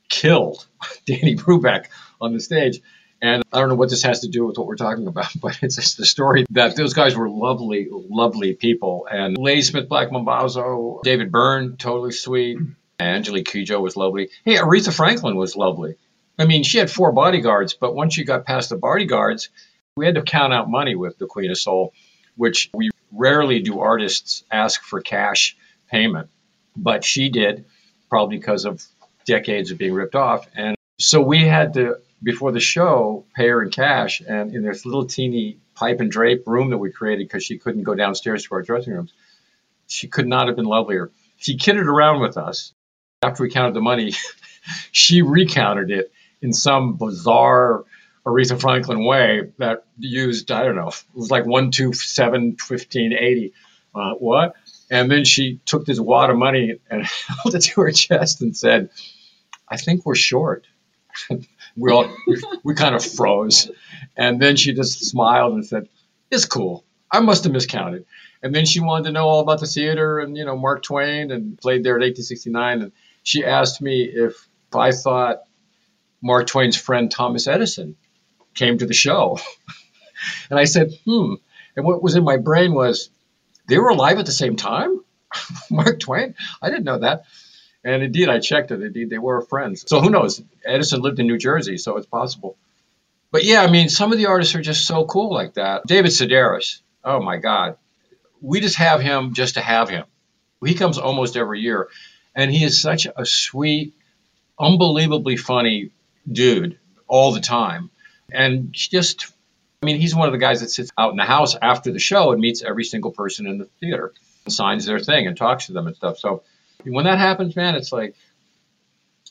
[0.10, 0.66] killed
[1.06, 1.86] Danny Brubeck
[2.20, 2.82] on the stage.
[3.20, 5.58] And I don't know what this has to do with what we're talking about, but
[5.62, 9.08] it's just the story that those guys were lovely, lovely people.
[9.10, 12.60] And Ladysmith Black Mambazo, David Byrne, totally sweet.
[13.00, 14.30] Angelique Kidjo was lovely.
[14.44, 15.98] Hey, Aretha Franklin was lovely.
[16.40, 19.50] I mean, she had four bodyguards, but once you got past the bodyguards,
[19.96, 21.94] we had to count out money with the Queen of Soul,
[22.36, 25.58] which we rarely do artists ask for cash
[25.90, 26.30] payment.
[26.76, 27.66] But she did,
[28.10, 28.84] probably because of
[29.26, 30.48] decades of being ripped off.
[30.56, 34.22] And so we had to, before the show, pay her in cash.
[34.22, 37.84] And in this little teeny pipe and drape room that we created because she couldn't
[37.84, 39.14] go downstairs to our dressing rooms,
[39.88, 41.10] she could not have been lovelier.
[41.38, 42.74] She kidded around with us.
[43.24, 44.14] After we counted the money,
[44.92, 47.84] she recounted it in some bizarre
[48.26, 53.14] Aretha Franklin way that used, I don't know, it was like 1, 2, 7, 15,
[53.14, 53.54] 80.
[53.96, 54.54] Uh, what?
[54.92, 57.04] And then she took this wad of money and
[57.44, 58.90] held it to her chest and said,
[59.68, 60.66] I think we're short.
[61.78, 63.70] we all we, we kind of froze,
[64.16, 65.90] and then she just smiled and said,
[66.32, 66.86] "It's cool.
[67.12, 68.06] I must have miscounted."
[68.44, 71.32] And then she wanted to know all about the theater and you know Mark Twain
[71.32, 72.82] and played there in 1869.
[72.84, 72.92] And
[73.24, 75.40] she asked me if I thought
[76.22, 77.96] Mark Twain's friend Thomas Edison
[78.54, 79.40] came to the show.
[80.50, 81.36] and I said, hmm.
[81.76, 83.10] And what was in my brain was,
[83.68, 85.02] they were alive at the same time?
[85.70, 86.36] Mark Twain?
[86.62, 87.24] I didn't know that.
[87.84, 88.82] And indeed, I checked it.
[88.82, 89.86] Indeed, they were friends.
[89.88, 90.42] So who knows?
[90.66, 92.58] Edison lived in New Jersey, so it's possible.
[93.32, 95.86] But yeah, I mean, some of the artists are just so cool like that.
[95.86, 97.78] David Sedaris, oh my God.
[98.42, 100.06] We just have him just to have him.
[100.66, 101.90] He comes almost every year,
[102.36, 103.94] and he is such a sweet,
[104.60, 105.92] unbelievably funny
[106.32, 107.90] dude all the time.
[108.32, 109.32] And just,
[109.82, 112.00] I mean, he's one of the guys that sits out in the house after the
[112.00, 114.14] show and meets every single person in the theater,
[114.46, 116.18] and signs their thing and talks to them and stuff.
[116.18, 116.44] So
[116.84, 118.16] when that happens, man, it's like,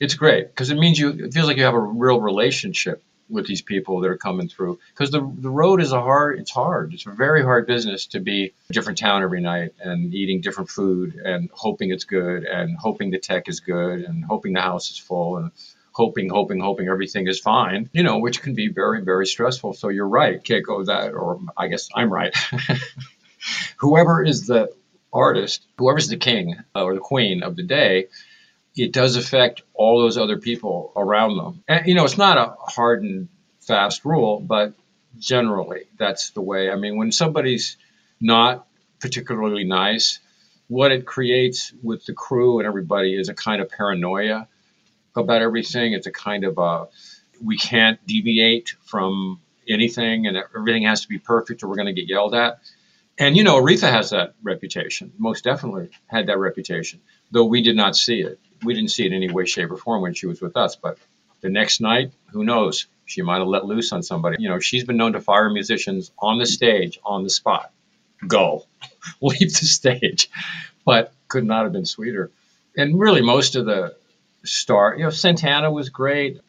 [0.00, 3.46] it's great because it means you, it feels like you have a real relationship with
[3.46, 6.94] these people that are coming through because the, the road is a hard it's hard
[6.94, 10.70] it's a very hard business to be a different town every night and eating different
[10.70, 14.90] food and hoping it's good and hoping the tech is good and hoping the house
[14.90, 15.50] is full and
[15.96, 19.88] hoping hoping hoping everything is fine you know which can be very very stressful so
[19.88, 22.34] you're right keiko that or i guess i'm right
[23.78, 24.68] whoever is the
[25.12, 28.06] artist whoever's the king uh, or the queen of the day
[28.76, 31.64] it does affect all those other people around them.
[31.66, 33.28] And, you know, it's not a hard and
[33.60, 34.74] fast rule, but
[35.18, 36.70] generally that's the way.
[36.70, 37.78] I mean, when somebody's
[38.20, 38.66] not
[39.00, 40.20] particularly nice,
[40.68, 44.46] what it creates with the crew and everybody is a kind of paranoia
[45.16, 45.92] about everything.
[45.92, 46.88] It's a kind of a,
[47.42, 51.92] we can't deviate from anything and everything has to be perfect or we're going to
[51.92, 52.60] get yelled at.
[53.18, 57.00] And, you know, Aretha has that reputation, most definitely had that reputation,
[57.30, 59.76] though we did not see it we didn't see it in any way, shape, or
[59.76, 60.76] form when she was with us.
[60.76, 60.98] But
[61.40, 62.86] the next night, who knows?
[63.04, 64.36] She might have let loose on somebody.
[64.40, 67.72] You know, she's been known to fire musicians on the stage, on the spot.
[68.26, 68.66] Go,
[69.20, 70.30] leave the stage.
[70.84, 72.30] But could not have been sweeter.
[72.76, 73.96] And really, most of the
[74.46, 76.40] star, you know, Santana was great.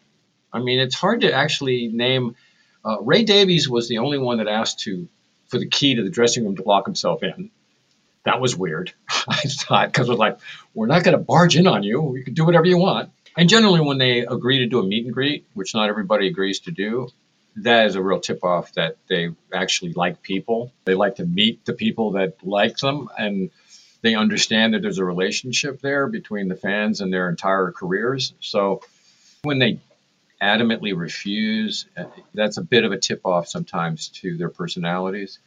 [0.54, 2.36] I mean, it's hard to actually name.
[2.84, 5.08] Uh, Ray Davies was the only one that asked to
[5.48, 7.52] for the key to the dressing room to lock himself in.
[8.26, 8.94] That was weird,
[9.28, 10.40] I thought, because it was like,
[10.74, 12.16] we're not going to barge in on you.
[12.16, 13.12] You can do whatever you want.
[13.38, 16.62] And generally, when they agree to do a meet and greet, which not everybody agrees
[16.62, 17.10] to do,
[17.58, 20.72] that is a real tip off that they actually like people.
[20.86, 23.52] They like to meet the people that like them and
[24.02, 28.34] they understand that there's a relationship there between the fans and their entire careers.
[28.40, 28.82] So
[29.44, 29.80] when they
[30.42, 35.40] adamantly refuse, uh, that's a bit of a tip off sometimes to their personalities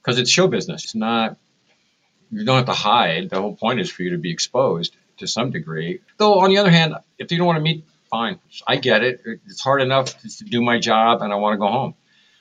[0.00, 0.84] because it's show business.
[0.84, 1.36] It's not
[2.30, 3.30] you don't have to hide.
[3.30, 6.00] The whole point is for you to be exposed to some degree.
[6.16, 8.38] Though, on the other hand, if you don't want to meet, fine.
[8.66, 9.20] I get it.
[9.46, 11.94] It's hard enough to do my job and I want to go home.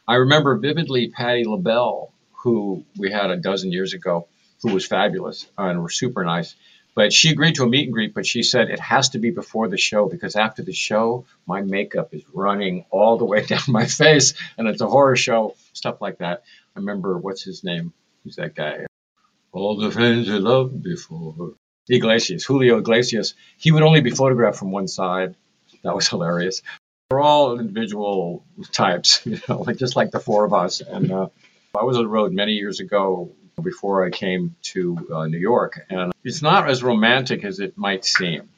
[0.08, 2.12] I remember vividly Patti LaBelle,
[2.43, 4.28] who we had a dozen years ago,
[4.63, 6.56] who was fabulous and were super nice.
[6.95, 9.32] But she agreed to a meet and greet, but she said it has to be
[9.32, 13.62] before the show because after the show, my makeup is running all the way down
[13.67, 16.43] my face and it's a horror show, stuff like that.
[16.76, 17.93] I remember, what's his name?
[18.24, 18.86] Who's that guy?
[19.52, 21.54] all the friends you loved before.
[21.89, 25.36] Iglesias, Julio Iglesias, he would only be photographed from one side.
[25.84, 26.62] That was hilarious.
[27.10, 30.82] We're all individual types, you know, like just like the four of us.
[30.82, 31.28] And uh,
[31.78, 35.86] I was on the road many years ago before I came to uh, New York,
[35.89, 38.50] and it's not as romantic as it might seem.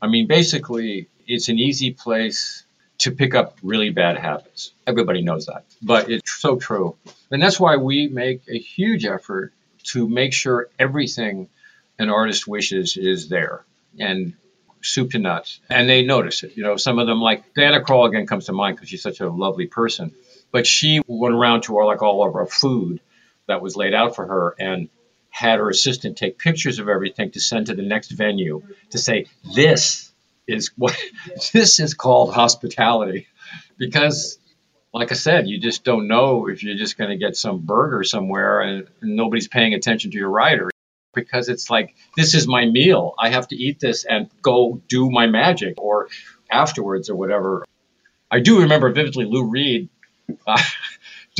[0.00, 2.64] I mean, basically, it's an easy place
[2.98, 4.72] to pick up really bad habits.
[4.86, 6.96] Everybody knows that, but it's so true.
[7.30, 9.52] And that's why we make a huge effort
[9.84, 11.48] to make sure everything
[11.98, 13.64] an artist wishes is there
[13.98, 14.34] and
[14.82, 15.60] soup to nuts.
[15.70, 16.56] And they notice it.
[16.56, 19.20] You know, some of them, like Diana Krall again comes to mind because she's such
[19.20, 20.12] a lovely person.
[20.52, 23.00] But she went around to our, like all of our food
[23.50, 24.88] that was laid out for her and
[25.30, 29.26] had her assistant take pictures of everything to send to the next venue to say,
[29.54, 30.10] this
[30.46, 30.96] is what
[31.52, 33.28] this is called hospitality.
[33.78, 34.38] Because
[34.92, 38.02] like I said, you just don't know if you're just going to get some burger
[38.02, 40.70] somewhere and nobody's paying attention to your rider
[41.14, 43.14] because it's like, this is my meal.
[43.18, 46.08] I have to eat this and go do my magic or
[46.50, 47.64] afterwards or whatever.
[48.30, 49.88] I do remember vividly Lou Reed
[50.46, 50.62] uh,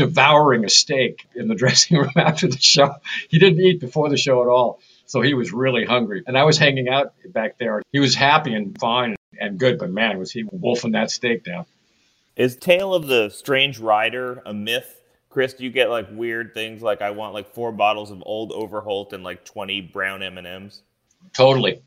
[0.01, 2.95] devouring a steak in the dressing room after the show.
[3.29, 4.81] He didn't eat before the show at all.
[5.07, 6.23] So he was really hungry.
[6.27, 7.83] And I was hanging out back there.
[7.93, 11.67] He was happy and fine and good, but man, was he wolfing that steak down.
[12.37, 15.01] Is Tale of the Strange Rider a myth?
[15.29, 18.53] Chris, do you get like weird things like I want like four bottles of old
[18.53, 20.83] Overholt and like 20 brown M&Ms?
[21.35, 21.83] Totally.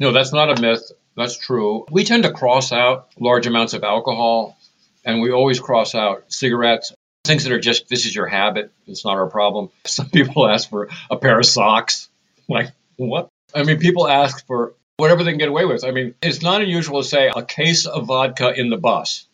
[0.00, 0.92] No, that's not a myth.
[1.16, 1.86] That's true.
[1.90, 4.56] We tend to cross out large amounts of alcohol
[5.04, 6.92] and we always cross out cigarettes,
[7.24, 8.70] things that are just this is your habit.
[8.86, 9.70] It's not our problem.
[9.84, 12.08] Some people ask for a pair of socks.
[12.48, 13.28] Like, what?
[13.54, 15.84] I mean, people ask for whatever they can get away with.
[15.84, 19.26] I mean, it's not unusual to say a case of vodka in the bus.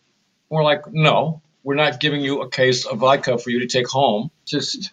[0.49, 3.87] We're like, no, we're not giving you a case of vodka for you to take
[3.87, 4.31] home.
[4.45, 4.91] Just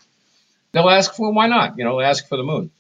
[0.73, 1.79] they'll ask, well, why not?
[1.79, 2.71] You know, ask for the moon.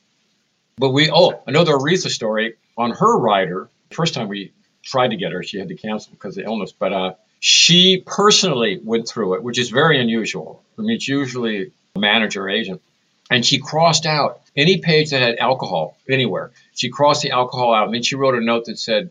[0.76, 3.68] But we, oh, another Aretha story on her rider.
[3.90, 4.52] First time we
[4.82, 6.72] tried to get her, she had to cancel because of illness.
[6.72, 10.62] But uh, she personally went through it, which is very unusual.
[10.78, 12.82] I mean, it's usually a manager agent.
[13.30, 16.50] And she crossed out any page that had alcohol anywhere.
[16.74, 17.84] She crossed the alcohol out.
[17.86, 19.10] And then she wrote a note that said,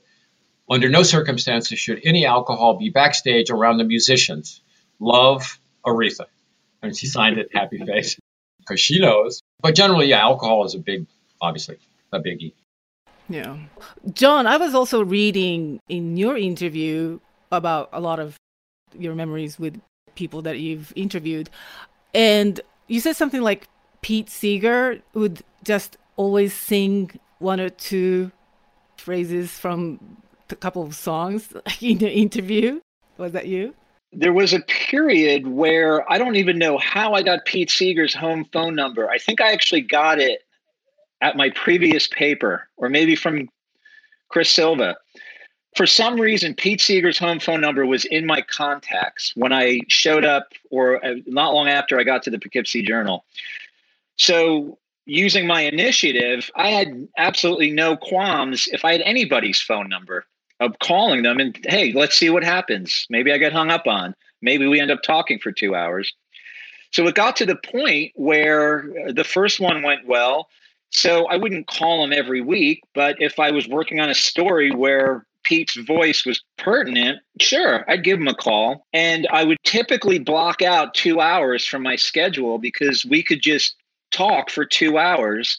[0.70, 4.62] under no circumstances should any alcohol be backstage around the musicians.
[5.00, 6.26] Love, Aretha.
[6.82, 8.20] And she signed it, happy face,
[8.60, 9.42] because she knows.
[9.62, 11.06] But generally, yeah, alcohol is a big,
[11.42, 11.78] obviously,
[12.12, 12.54] a biggie.
[13.30, 13.58] Yeah.
[14.14, 17.20] John, I was also reading in your interview
[17.52, 18.36] about a lot of
[18.98, 19.80] your memories with
[20.16, 21.50] people that you've interviewed.
[22.14, 23.68] And you said something like
[24.02, 28.32] Pete Seeger would just always sing one or two
[28.98, 30.18] phrases from
[30.50, 32.82] a couple of songs in the interview.
[33.18, 33.74] Was that you?
[34.14, 38.46] There was a period where I don't even know how I got Pete Seeger's home
[38.54, 39.10] phone number.
[39.10, 40.44] I think I actually got it
[41.20, 43.50] at my previous paper, or maybe from
[44.30, 44.98] Chris Silva.
[45.78, 50.26] For some reason, Pete Seeger's home phone number was in my contacts when I showed
[50.26, 53.24] up, or uh, not long after I got to the Poughkeepsie Journal.
[54.16, 60.26] So, using my initiative, I had absolutely no qualms if I had anybody's phone number
[60.60, 63.06] of calling them and, hey, let's see what happens.
[63.12, 64.16] Maybe I get hung up on.
[64.42, 66.12] Maybe we end up talking for two hours.
[66.90, 70.50] So it got to the point where the first one went well.
[70.90, 74.72] So I wouldn't call them every week, but if I was working on a story
[74.72, 78.86] where Pete's voice was pertinent, sure, I'd give him a call.
[78.92, 83.76] And I would typically block out two hours from my schedule because we could just
[84.12, 85.58] talk for two hours.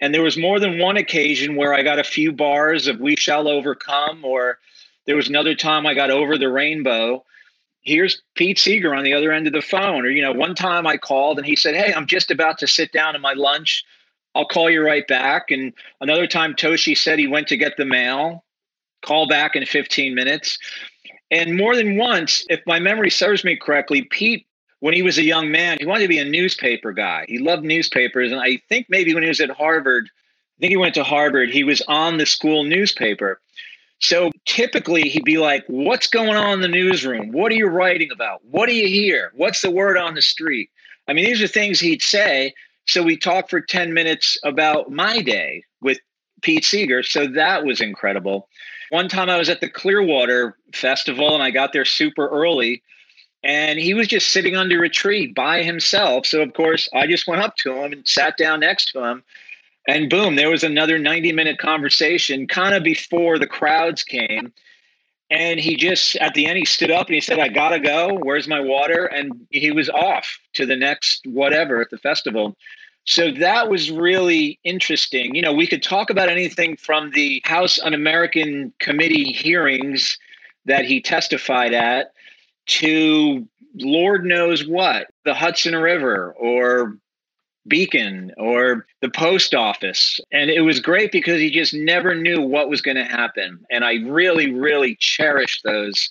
[0.00, 3.14] And there was more than one occasion where I got a few bars of We
[3.14, 4.58] Shall Overcome, or
[5.06, 7.24] there was another time I got Over the Rainbow.
[7.82, 10.04] Here's Pete Seeger on the other end of the phone.
[10.04, 12.66] Or, you know, one time I called and he said, Hey, I'm just about to
[12.66, 13.84] sit down in my lunch.
[14.34, 15.52] I'll call you right back.
[15.52, 18.44] And another time, Toshi said he went to get the mail,
[19.02, 20.58] call back in 15 minutes.
[21.30, 24.46] And more than once, if my memory serves me correctly, Pete
[24.80, 27.24] when he was a young man, he wanted to be a newspaper guy.
[27.28, 28.30] He loved newspapers.
[28.30, 31.50] And I think maybe when he was at Harvard, I think he went to Harvard,
[31.50, 33.40] he was on the school newspaper.
[34.00, 37.32] So typically he'd be like, What's going on in the newsroom?
[37.32, 38.44] What are you writing about?
[38.44, 39.32] What do you hear?
[39.34, 40.70] What's the word on the street?
[41.08, 42.54] I mean, these are things he'd say.
[42.86, 45.98] So we talked for 10 minutes about my day with
[46.42, 47.02] Pete Seeger.
[47.02, 48.48] So that was incredible.
[48.90, 52.82] One time I was at the Clearwater Festival and I got there super early
[53.44, 56.26] and he was just sitting under a tree by himself.
[56.26, 59.22] So, of course, I just went up to him and sat down next to him.
[59.86, 64.52] And boom, there was another 90 minute conversation kind of before the crowds came.
[65.30, 68.18] And he just, at the end, he stood up and he said, I gotta go.
[68.22, 69.04] Where's my water?
[69.04, 72.56] And he was off to the next whatever at the festival.
[73.08, 75.34] So that was really interesting.
[75.34, 80.18] You know, we could talk about anything from the House Un American Committee hearings
[80.66, 82.12] that he testified at
[82.66, 86.98] to Lord knows what, the Hudson River or
[87.66, 90.20] Beacon or the post office.
[90.30, 93.64] And it was great because he just never knew what was going to happen.
[93.70, 96.10] And I really, really cherished those.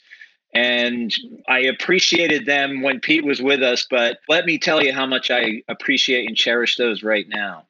[0.58, 1.14] And
[1.48, 3.86] I appreciated them when Pete was with us.
[3.88, 7.68] But let me tell you how much I appreciate and cherish those right now.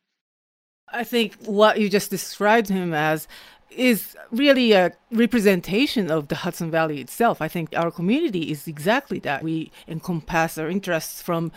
[0.88, 3.28] I think what you just described him as
[3.70, 7.42] is really a representation of the Hudson Valley itself.
[7.42, 9.44] I think our community is exactly that.
[9.44, 11.52] We encompass our interests from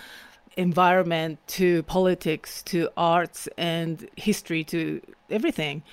[0.56, 5.00] environment to politics to arts and history to
[5.30, 5.84] everything.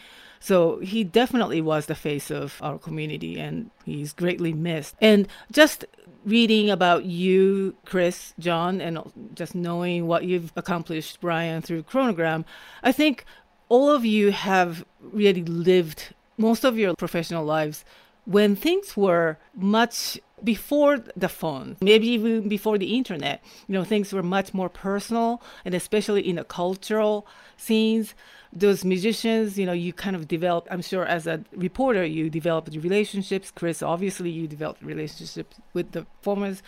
[0.47, 4.95] So he definitely was the face of our community and he's greatly missed.
[5.01, 5.83] And just
[6.23, 8.97] reading about you, Chris, John, and
[9.33, 12.45] just knowing what you've accomplished, Brian, through Chronogram,
[12.81, 13.25] I think
[13.67, 17.83] all of you have really lived most of your professional lives
[18.23, 24.13] when things were much before the phone, maybe even before the internet, you know, things
[24.13, 27.27] were much more personal and especially in the cultural
[27.57, 28.13] scenes.
[28.53, 32.73] Those musicians, you know, you kind of develop, I'm sure as a reporter, you developed
[32.75, 33.51] relationships.
[33.51, 36.63] Chris, obviously, you developed relationships with the performers.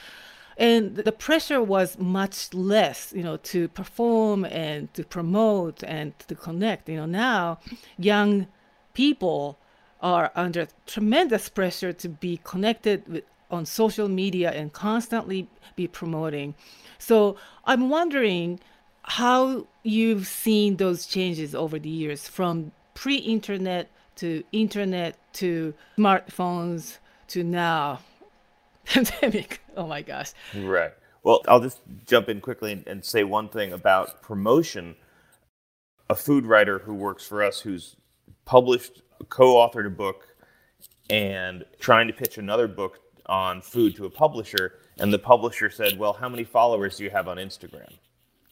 [0.59, 6.35] And the pressure was much less you know to perform and to promote and to
[6.35, 6.89] connect.
[6.89, 7.59] You know now
[7.97, 8.47] young
[8.93, 9.57] people
[10.01, 16.55] are under tremendous pressure to be connected with on social media and constantly be promoting.
[16.97, 18.59] So i'm wondering
[19.03, 27.43] how you've seen those changes over the years from pre-internet to internet to smartphones to
[27.43, 27.99] now
[28.85, 29.61] pandemic.
[29.77, 30.31] Oh my gosh.
[30.55, 30.91] Right.
[31.23, 34.95] Well, I'll just jump in quickly and, and say one thing about promotion.
[36.09, 37.95] A food writer who works for us who's
[38.45, 40.27] published, co authored a book,
[41.09, 44.79] and trying to pitch another book on food to a publisher.
[44.97, 47.93] And the publisher said, Well, how many followers do you have on Instagram?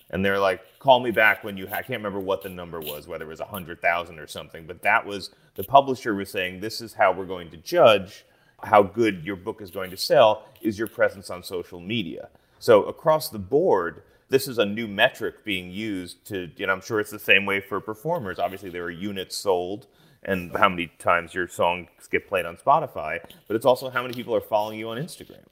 [0.10, 1.76] And they're like, Call me back when you, ha-.
[1.76, 5.05] I can't remember what the number was, whether it was 100,000 or something, but that
[5.05, 8.26] was the publisher was saying, This is how we're going to judge
[8.64, 12.30] how good your book is going to sell is your presence on social media.
[12.60, 16.99] So across the board, this is a new metric being used to, know, I'm sure
[16.99, 18.39] it's the same way for performers.
[18.39, 19.88] Obviously, there are units sold
[20.24, 24.14] and how many times your songs get played on Spotify, but it's also how many
[24.14, 25.45] people are following you on Instagram.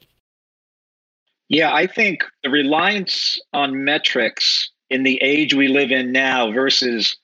[1.48, 7.16] Yeah, I think the reliance on metrics in the age we live in now versus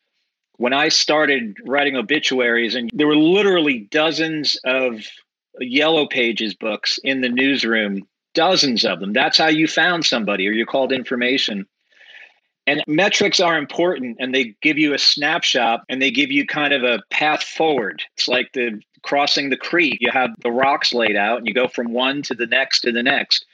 [0.59, 5.05] when I started writing obituaries, and there were literally dozens of
[5.61, 9.13] yellow pages books in the newsroom dozens of them.
[9.13, 11.67] That's how you found somebody or you called information.
[12.67, 16.73] And metrics are important and they give you a snapshot and they give you kind
[16.73, 18.03] of a path forward.
[18.17, 19.99] It's like the crossing the creek.
[20.01, 22.93] You have the rocks laid out and you go from one to the next to
[22.93, 23.45] the next.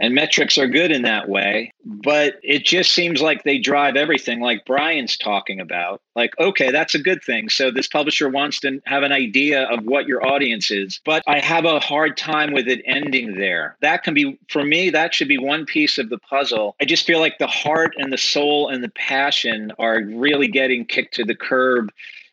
[0.00, 4.40] And metrics are good in that way, but it just seems like they drive everything,
[4.40, 6.02] like Brian's talking about.
[6.16, 7.48] Like, okay, that's a good thing.
[7.48, 11.38] So this publisher wants to have an idea of what your audience is, but I
[11.38, 13.76] have a hard time with it ending there.
[13.82, 16.74] That can be, for me, that should be one piece of the puzzle.
[16.80, 20.86] I just feel like the heart and the soul and the passion are really getting
[20.86, 21.92] kicked to the curb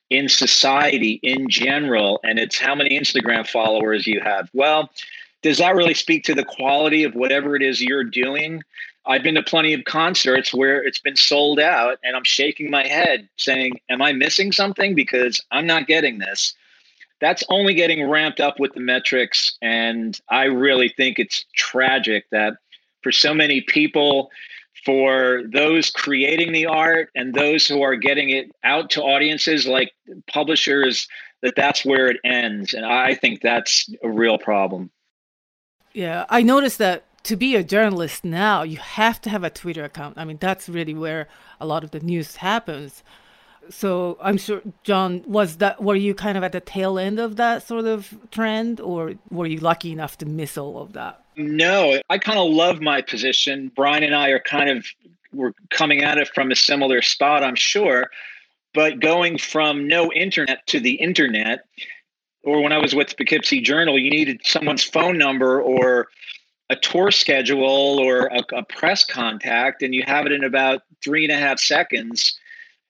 [0.10, 2.20] in society in general.
[2.24, 4.50] And it's how many Instagram followers you have.
[4.52, 4.90] Well,
[5.42, 8.62] does that really speak to the quality of whatever it is you're doing?
[9.06, 12.86] I've been to plenty of concerts where it's been sold out and I'm shaking my
[12.86, 14.94] head saying, Am I missing something?
[14.94, 16.54] Because I'm not getting this.
[17.20, 19.54] That's only getting ramped up with the metrics.
[19.62, 22.54] And I really think it's tragic that
[23.02, 24.30] for so many people,
[24.86, 29.92] for those creating the art and those who are getting it out to audiences like
[30.28, 31.08] publishers,
[31.42, 32.74] that that's where it ends.
[32.74, 34.92] And I think that's a real problem.
[35.94, 39.84] Yeah, I noticed that to be a journalist now, you have to have a Twitter
[39.84, 40.18] account.
[40.18, 41.28] I mean, that's really where
[41.60, 43.04] a lot of the news happens.
[43.70, 47.36] So I'm sure, John, was that were you kind of at the tail end of
[47.36, 51.24] that sort of trend, or were you lucky enough to miss all of that?
[51.38, 53.72] No, I kind of love my position.
[53.76, 54.86] Brian and I are kind of
[55.34, 58.10] we're coming at it from a similar spot, I'm sure.
[58.74, 61.66] But going from no internet to the internet,
[62.44, 66.08] or when I was with the Poughkeepsie Journal, you needed someone's phone number or
[66.70, 71.26] a tour schedule or a, a, press contact, and you have it in about three
[71.26, 72.40] and a half seconds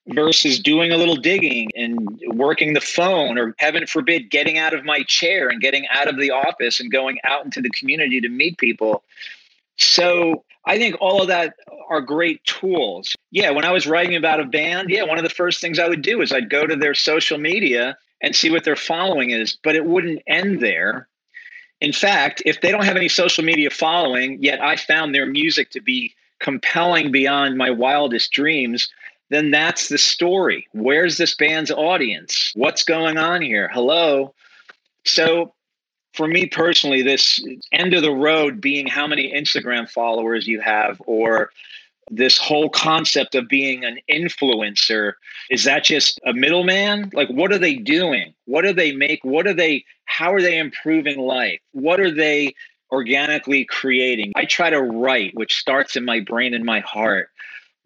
[0.10, 4.86] versus doing a little digging and working the phone or heaven forbid getting out of
[4.86, 8.30] my chair and getting out of the office and going out into the community to
[8.30, 9.04] meet people.
[9.78, 11.56] So i think all of that
[11.90, 13.16] are great tools.
[13.32, 15.88] Yeah when i was writing about a band yeah one of the first things i
[15.88, 19.58] would do is i'd go to their social media and see what their following is.
[19.64, 21.08] But it wouldn't end there.
[21.80, 25.72] In fact, if they don't have any social media following, yet I found their music
[25.72, 28.90] to be compelling beyond my wildest dreams,
[29.30, 30.68] then that's the story.
[30.74, 32.52] Where's this band's audience?
[32.56, 33.70] What's going on here?
[33.74, 34.34] Hello.
[35.06, 35.54] So,
[36.14, 41.02] for me personally, this end of the road being how many Instagram followers you have
[41.06, 41.52] or
[42.12, 45.14] this whole concept of being an influencer
[45.50, 47.10] is that just a middleman?
[47.14, 48.34] Like what are they doing?
[48.46, 49.24] What do they make?
[49.24, 51.60] What are they how are they improving life?
[51.72, 52.54] What are they
[52.92, 54.34] organically creating?
[54.36, 57.30] I try to write which starts in my brain and my heart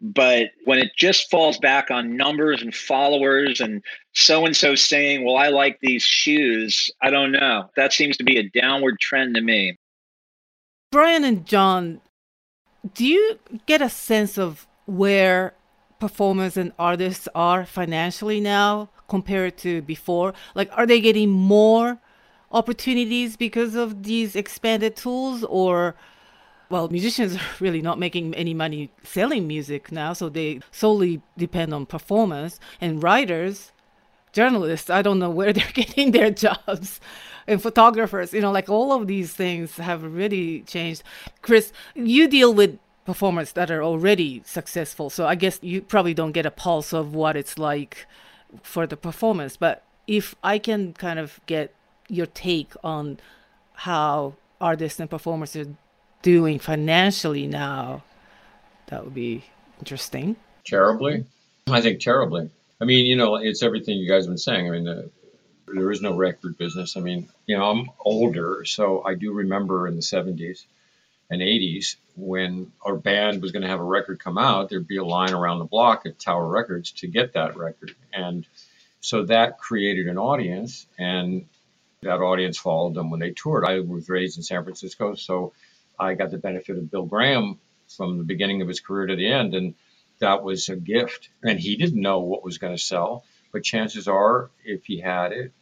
[0.00, 5.24] but when it just falls back on numbers and followers and so and so saying
[5.24, 7.70] well i like these shoes i don't know.
[7.76, 9.78] That seems to be a downward trend to me.
[10.92, 12.00] Brian and john
[12.94, 15.54] do you get a sense of where
[15.98, 20.34] performers and artists are financially now compared to before?
[20.54, 21.98] Like, are they getting more
[22.52, 25.94] opportunities because of these expanded tools, or
[26.70, 31.74] well, musicians are really not making any money selling music now, so they solely depend
[31.74, 32.58] on performance.
[32.80, 33.72] And writers,
[34.32, 37.00] journalists, I don't know where they're getting their jobs.
[37.46, 41.02] And photographers, you know, like all of these things have really changed.
[41.42, 45.10] Chris, you deal with performers that are already successful.
[45.10, 48.06] So I guess you probably don't get a pulse of what it's like
[48.62, 49.56] for the performance.
[49.56, 51.72] But if I can kind of get
[52.08, 53.18] your take on
[53.74, 55.66] how artists and performers are
[56.22, 58.02] doing financially now,
[58.88, 59.44] that would be
[59.78, 60.36] interesting.
[60.64, 61.24] Terribly?
[61.68, 62.50] I think terribly.
[62.80, 64.66] I mean, you know, it's everything you guys have been saying.
[64.66, 65.10] I mean, the
[65.66, 66.96] There is no record business.
[66.96, 70.64] I mean, you know, I'm older, so I do remember in the 70s
[71.30, 74.96] and 80s when our band was going to have a record come out, there'd be
[74.96, 77.94] a line around the block at Tower Records to get that record.
[78.12, 78.46] And
[79.00, 81.46] so that created an audience, and
[82.02, 83.64] that audience followed them when they toured.
[83.64, 85.52] I was raised in San Francisco, so
[85.98, 87.58] I got the benefit of Bill Graham
[87.88, 89.54] from the beginning of his career to the end.
[89.54, 89.74] And
[90.18, 91.28] that was a gift.
[91.42, 95.32] And he didn't know what was going to sell, but chances are, if he had
[95.32, 95.52] it,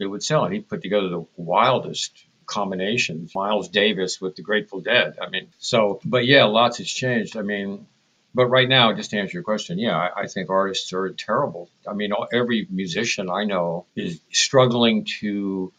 [0.00, 0.44] it would sell.
[0.44, 3.34] And he put together the wildest combinations.
[3.34, 5.18] Miles Davis with the Grateful Dead.
[5.20, 7.36] I mean, so, but yeah, lots has changed.
[7.36, 7.86] I mean,
[8.34, 11.68] but right now, just to answer your question, yeah, I, I think artists are terrible.
[11.88, 15.72] I mean, every musician I know is struggling to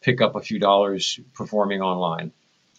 [0.00, 2.32] pick up a few dollars performing online.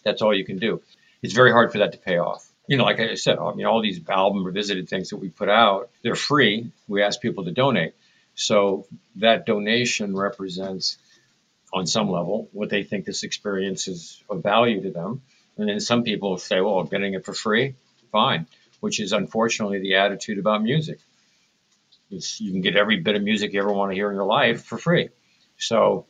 [0.04, 0.82] That's all you can do.
[1.22, 3.66] It's very hard for that to pay off you know, like I said, I mean,
[3.66, 6.72] all these album revisited things that we put out, they're free.
[6.88, 7.94] We ask people to donate.
[8.34, 10.98] So that donation represents,
[11.72, 15.22] on some level, what they think this experience is of value to them.
[15.56, 17.74] And then some people say, well, getting it for free,
[18.12, 18.46] fine,
[18.80, 20.98] which is unfortunately the attitude about music.
[22.10, 24.26] It's, you can get every bit of music you ever want to hear in your
[24.26, 25.08] life for free.
[25.58, 26.06] So,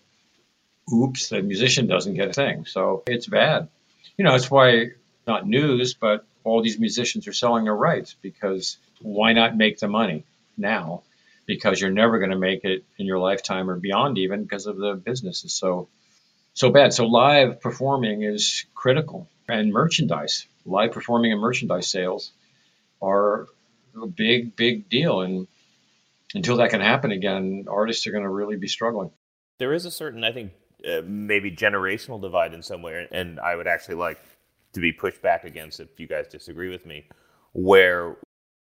[0.92, 2.66] oops, the musician doesn't get a thing.
[2.66, 3.68] So it's bad.
[4.16, 4.88] You know, it's why
[5.26, 9.88] not news, but all these musicians are selling their rights because why not make the
[9.88, 10.24] money
[10.56, 11.02] now?
[11.46, 14.76] Because you're never going to make it in your lifetime or beyond, even because of
[14.78, 15.88] the business is so
[16.54, 16.92] so bad.
[16.92, 22.32] So live performing is critical, and merchandise, live performing and merchandise sales
[23.02, 23.46] are
[24.00, 25.20] a big, big deal.
[25.20, 25.46] And
[26.34, 29.10] until that can happen again, artists are going to really be struggling.
[29.58, 30.52] There is a certain, I think,
[30.88, 34.18] uh, maybe generational divide in some way, and I would actually like
[34.72, 37.06] to be pushed back against if you guys disagree with me,
[37.52, 38.16] where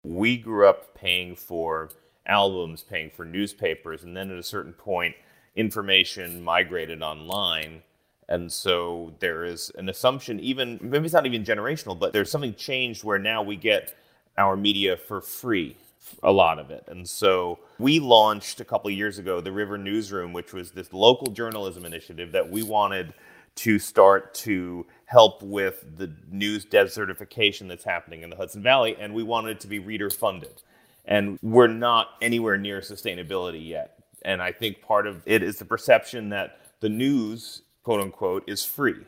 [0.04, 1.90] we grew up paying for
[2.26, 5.16] albums, paying for newspapers, and then at a certain point,
[5.56, 7.82] information migrated online.
[8.30, 12.56] And so there is an assumption, even maybe it's not even generational, but there's something
[12.56, 13.94] changed where now we get
[14.38, 15.76] our media for free,
[16.24, 16.86] a lot of it.
[16.88, 21.28] And so we launched a couple years ago the River Newsroom, which was this local
[21.32, 23.14] journalism initiative that we wanted
[23.56, 29.14] to start to help with the news desertification that's happening in the Hudson Valley, and
[29.14, 30.64] we wanted it to be reader funded.
[31.06, 34.00] And we're not anywhere near sustainability yet.
[34.24, 38.64] And I think part of it is the perception that the news, quote unquote, is
[38.64, 39.04] free,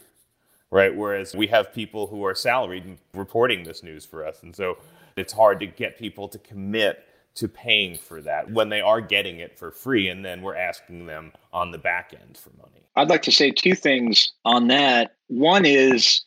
[0.72, 0.96] right?
[0.96, 4.42] Whereas we have people who are salaried reporting this news for us.
[4.42, 4.78] And so
[5.16, 9.40] it's hard to get people to commit to paying for that when they are getting
[9.40, 10.10] it for free.
[10.10, 12.82] And then we're asking them on the back end for money.
[12.96, 15.16] I'd like to say two things on that.
[15.28, 16.24] One is,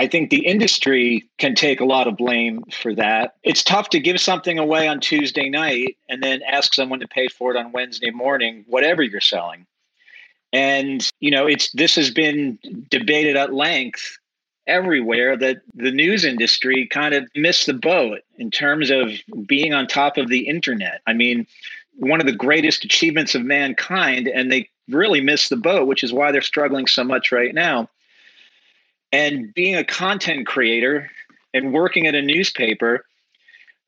[0.00, 3.34] I think the industry can take a lot of blame for that.
[3.42, 7.28] It's tough to give something away on Tuesday night and then ask someone to pay
[7.28, 9.66] for it on Wednesday morning, whatever you're selling.
[10.54, 14.16] And, you know, it's this has been debated at length
[14.66, 19.10] everywhere that the news industry kind of missed the boat in terms of
[19.46, 21.02] being on top of the internet.
[21.06, 21.46] I mean,
[21.98, 26.10] one of the greatest achievements of mankind, and they really missed the boat, which is
[26.10, 27.90] why they're struggling so much right now.
[29.12, 31.10] And being a content creator
[31.52, 33.04] and working at a newspaper,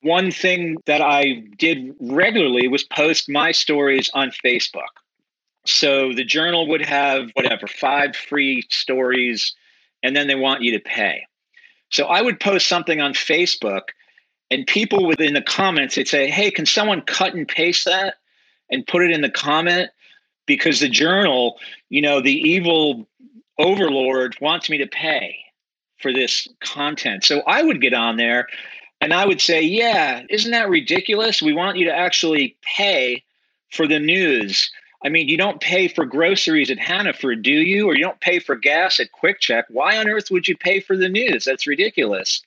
[0.01, 4.83] one thing that I did regularly was post my stories on Facebook.
[5.65, 9.55] So the journal would have whatever, five free stories,
[10.03, 11.25] and then they want you to pay.
[11.91, 13.83] So I would post something on Facebook,
[14.51, 18.17] and people within the comments, they'd say, Hey, can someone cut and paste that
[18.71, 19.91] and put it in the comment?
[20.47, 21.59] because the journal,
[21.89, 23.07] you know, the evil
[23.59, 25.37] overlord wants me to pay
[26.01, 27.25] for this content.
[27.25, 28.49] So I would get on there
[29.01, 31.43] and I would say, yeah, isn't that ridiculous?
[31.43, 33.25] We want you to actually pay
[33.71, 34.71] for the news.
[35.05, 37.89] I mean, you don't pay for groceries at Hannaford, do you?
[37.89, 39.65] Or you don't pay for gas at QuickChek.
[39.69, 41.45] Why on earth would you pay for the news?
[41.45, 42.43] That's ridiculous.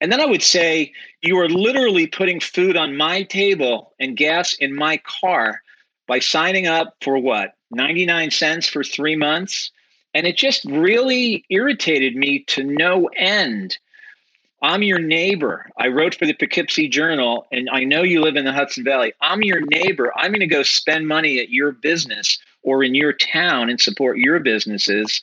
[0.00, 4.54] And then I would say, you are literally putting food on my table and gas
[4.54, 5.62] in my car
[6.08, 9.70] by signing up for what 99 cents for three months
[10.14, 13.78] and it just really irritated me to no end.
[14.62, 15.70] I'm your neighbor.
[15.76, 19.12] I wrote for the poughkeepsie journal and i know you live in the hudson valley.
[19.20, 20.12] I'm your neighbor.
[20.16, 24.18] I'm going to go spend money at your business or in your town and support
[24.18, 25.22] your businesses.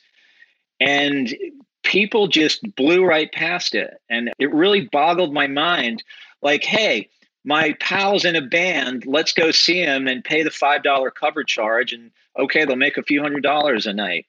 [0.78, 1.34] And
[1.82, 3.94] people just blew right past it.
[4.10, 6.02] And it really boggled my mind.
[6.42, 7.08] Like hey
[7.44, 9.06] my pal's in a band.
[9.06, 11.92] Let's go see him and pay the $5 cover charge.
[11.92, 14.26] And okay, they'll make a few hundred dollars a night.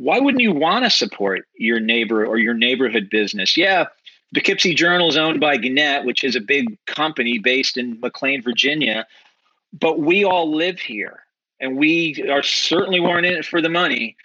[0.00, 3.54] Why wouldn't you want to support your neighbor or your neighborhood business?
[3.54, 3.88] Yeah,
[4.32, 9.06] Poughkeepsie Journal is owned by Gannett, which is a big company based in McLean, Virginia.
[9.78, 11.24] But we all live here.
[11.60, 14.16] And we are certainly weren't in it for the money.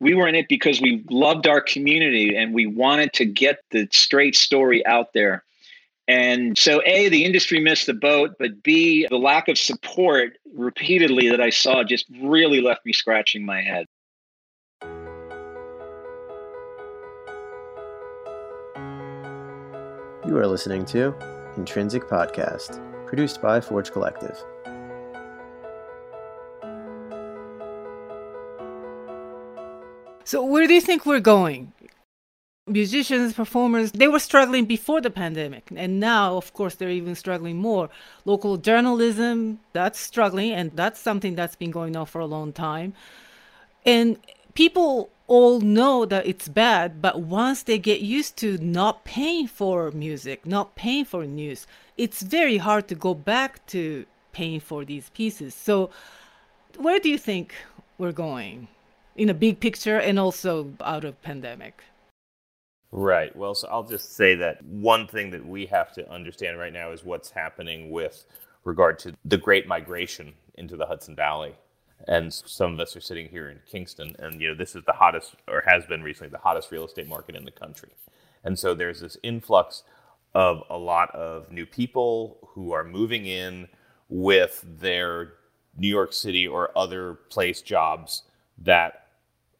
[0.00, 3.88] We were in it because we loved our community and we wanted to get the
[3.90, 5.44] straight story out there.
[6.06, 11.30] And so, A, the industry missed the boat, but B, the lack of support repeatedly
[11.30, 13.86] that I saw just really left me scratching my head.
[20.32, 21.14] You are listening to
[21.58, 24.42] Intrinsic Podcast, produced by Forge Collective.
[30.24, 31.74] So, where do you think we're going?
[32.66, 35.70] Musicians, performers, they were struggling before the pandemic.
[35.76, 37.90] And now, of course, they're even struggling more.
[38.24, 40.52] Local journalism, that's struggling.
[40.52, 42.94] And that's something that's been going on for a long time.
[43.84, 44.16] And
[44.54, 49.90] people all know that it's bad, but once they get used to not paying for
[49.90, 51.66] music, not paying for news,
[51.96, 55.54] it's very hard to go back to paying for these pieces.
[55.54, 55.90] So,
[56.76, 57.54] where do you think
[57.98, 58.68] we're going?
[59.16, 61.82] in a big picture and also out of pandemic.
[62.90, 63.34] Right.
[63.34, 66.92] Well, so I'll just say that one thing that we have to understand right now
[66.92, 68.26] is what's happening with
[68.64, 71.54] regard to the great migration into the Hudson Valley.
[72.08, 74.92] And some of us are sitting here in Kingston, and you know this is the
[74.92, 77.90] hottest, or has been recently, the hottest real estate market in the country.
[78.44, 79.84] And so there's this influx
[80.34, 83.68] of a lot of new people who are moving in
[84.08, 85.34] with their
[85.76, 88.24] New York City or other place jobs
[88.58, 89.06] that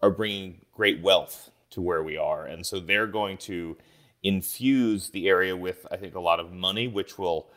[0.03, 2.45] are bringing great wealth to where we are.
[2.45, 3.76] And so they're going to
[4.22, 7.49] infuse the area with, I think, a lot of money, which will,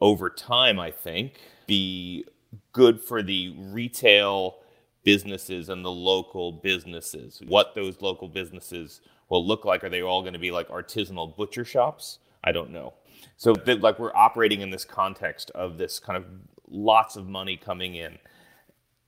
[0.00, 2.24] over time, I think, be
[2.72, 4.58] good for the retail
[5.04, 7.42] businesses and the local businesses.
[7.46, 9.82] What those local businesses will look like.
[9.84, 12.18] Are they all going to be like artisanal butcher shops?
[12.44, 12.94] I don't know.
[13.36, 16.24] So, like, we're operating in this context of this kind of
[16.68, 18.18] lots of money coming in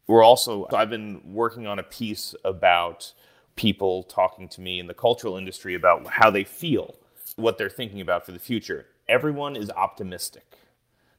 [0.07, 3.13] we're also, I've been working on a piece about
[3.57, 6.97] people talking to me in the cultural industry about how they feel,
[7.37, 8.87] what they're thinking about for the future.
[9.09, 10.45] Everyone is optimistic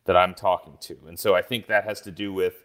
[0.06, 0.98] that I'm talking to.
[1.08, 2.64] And so I think that has to do with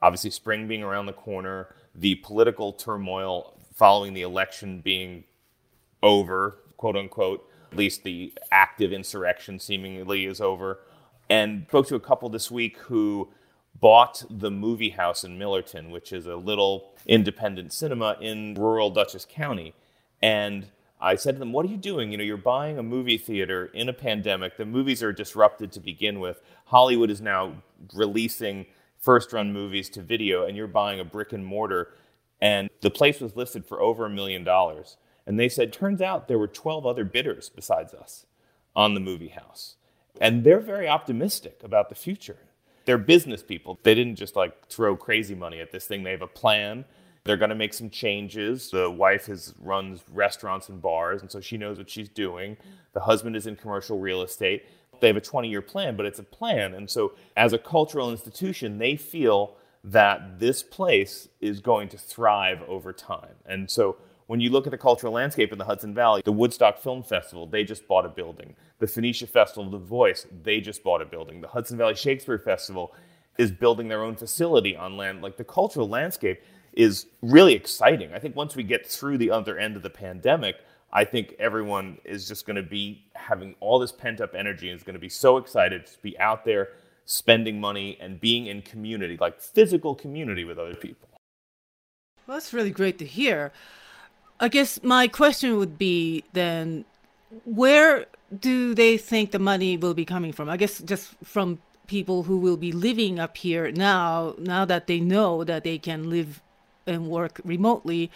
[0.00, 5.24] obviously spring being around the corner, the political turmoil following the election being
[6.02, 10.80] over, quote unquote, at least the active insurrection seemingly is over.
[11.28, 13.28] And spoke to a couple this week who
[13.80, 19.26] bought the movie house in Millerton, which is a little independent cinema in rural Dutchess
[19.28, 19.74] County.
[20.22, 20.68] And
[21.00, 22.12] I said to them, What are you doing?
[22.12, 24.56] You know, you're buying a movie theater in a pandemic.
[24.56, 26.40] The movies are disrupted to begin with.
[26.66, 27.62] Hollywood is now
[27.94, 28.66] releasing
[28.98, 31.94] first run movies to video, and you're buying a brick and mortar.
[32.40, 34.96] And the place was listed for over a million dollars.
[35.26, 38.26] And they said, Turns out there were 12 other bidders besides us
[38.74, 39.76] on the movie house.
[40.20, 42.38] And they're very optimistic about the future
[42.86, 43.78] they're business people.
[43.82, 46.04] They didn't just like throw crazy money at this thing.
[46.04, 46.86] They have a plan.
[47.24, 48.70] They're going to make some changes.
[48.70, 52.56] The wife has runs restaurants and bars, and so she knows what she's doing.
[52.92, 54.64] The husband is in commercial real estate.
[55.00, 56.74] They have a 20 year plan, but it's a plan.
[56.74, 62.62] And so, as a cultural institution, they feel that this place is going to thrive
[62.66, 63.36] over time.
[63.46, 66.78] And so, when you look at the cultural landscape in the Hudson Valley, the Woodstock
[66.78, 68.56] Film Festival, they just bought a building.
[68.80, 71.40] The Phoenicia Festival, The Voice, they just bought a building.
[71.40, 72.92] The Hudson Valley Shakespeare Festival
[73.38, 75.22] is building their own facility on land.
[75.22, 76.42] Like the cultural landscape
[76.72, 78.12] is really exciting.
[78.12, 80.56] I think once we get through the other end of the pandemic,
[80.92, 84.78] I think everyone is just going to be having all this pent up energy and
[84.78, 86.70] is going to be so excited to be out there
[87.04, 91.08] spending money and being in community, like physical community with other people.
[92.26, 93.52] Well, that's really great to hear.
[94.40, 96.84] I guess my question would be then
[97.44, 98.06] where
[98.38, 100.48] do they think the money will be coming from?
[100.48, 105.00] I guess just from people who will be living up here now, now that they
[105.00, 106.42] know that they can live
[106.86, 108.10] and work remotely,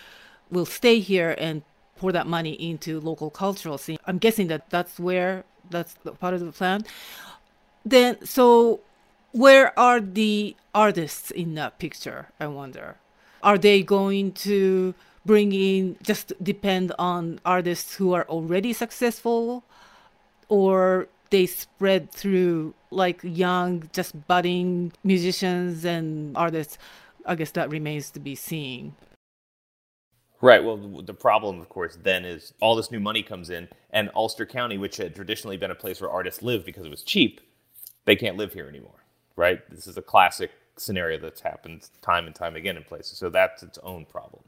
[0.50, 1.62] will stay here and
[2.00, 3.98] pour that money into local cultural scene.
[4.06, 6.86] I'm guessing that that's where that's part of the plan.
[7.84, 8.80] Then, so
[9.32, 12.28] where are the artists in that picture?
[12.40, 12.96] I wonder.
[13.42, 14.94] Are they going to
[15.26, 19.62] bring in just depend on artists who are already successful
[20.48, 26.78] or they spread through like young just budding musicians and artists
[27.26, 28.94] i guess that remains to be seen
[30.40, 34.10] right well the problem of course then is all this new money comes in and
[34.14, 37.40] ulster county which had traditionally been a place where artists lived because it was cheap
[38.04, 39.04] they can't live here anymore
[39.36, 43.28] right this is a classic scenario that's happened time and time again in places so
[43.28, 44.42] that's its own problem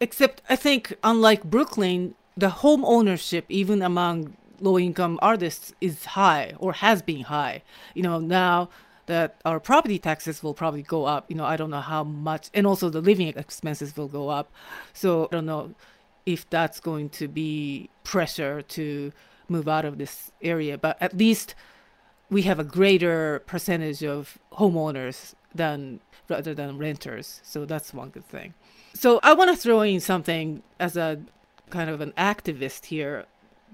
[0.00, 6.52] Except I think unlike Brooklyn, the home ownership even among low income artists is high
[6.58, 7.62] or has been high.
[7.94, 8.68] You know, now
[9.06, 11.30] that our property taxes will probably go up.
[11.30, 14.52] You know, I don't know how much, and also the living expenses will go up.
[14.92, 15.74] So I don't know
[16.24, 19.12] if that's going to be pressure to
[19.48, 21.54] move out of this area, but at least
[22.30, 27.40] we have a greater percentage of homeowners than rather than renters.
[27.44, 28.54] So that's one good thing.
[28.94, 31.20] So I want to throw in something as a
[31.70, 33.26] kind of an activist here.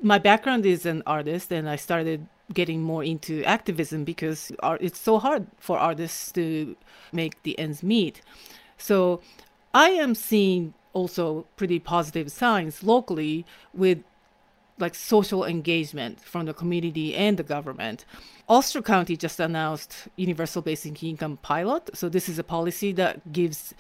[0.03, 5.19] My background is an artist, and I started getting more into activism because it's so
[5.19, 6.77] hard for artists to
[7.13, 8.23] make the ends meet.
[8.79, 9.21] So
[9.75, 14.03] I am seeing also pretty positive signs locally with
[14.79, 18.05] like social engagement from the community and the government.
[18.49, 21.91] Ulster County just announced universal basic income pilot.
[21.95, 23.75] So this is a policy that gives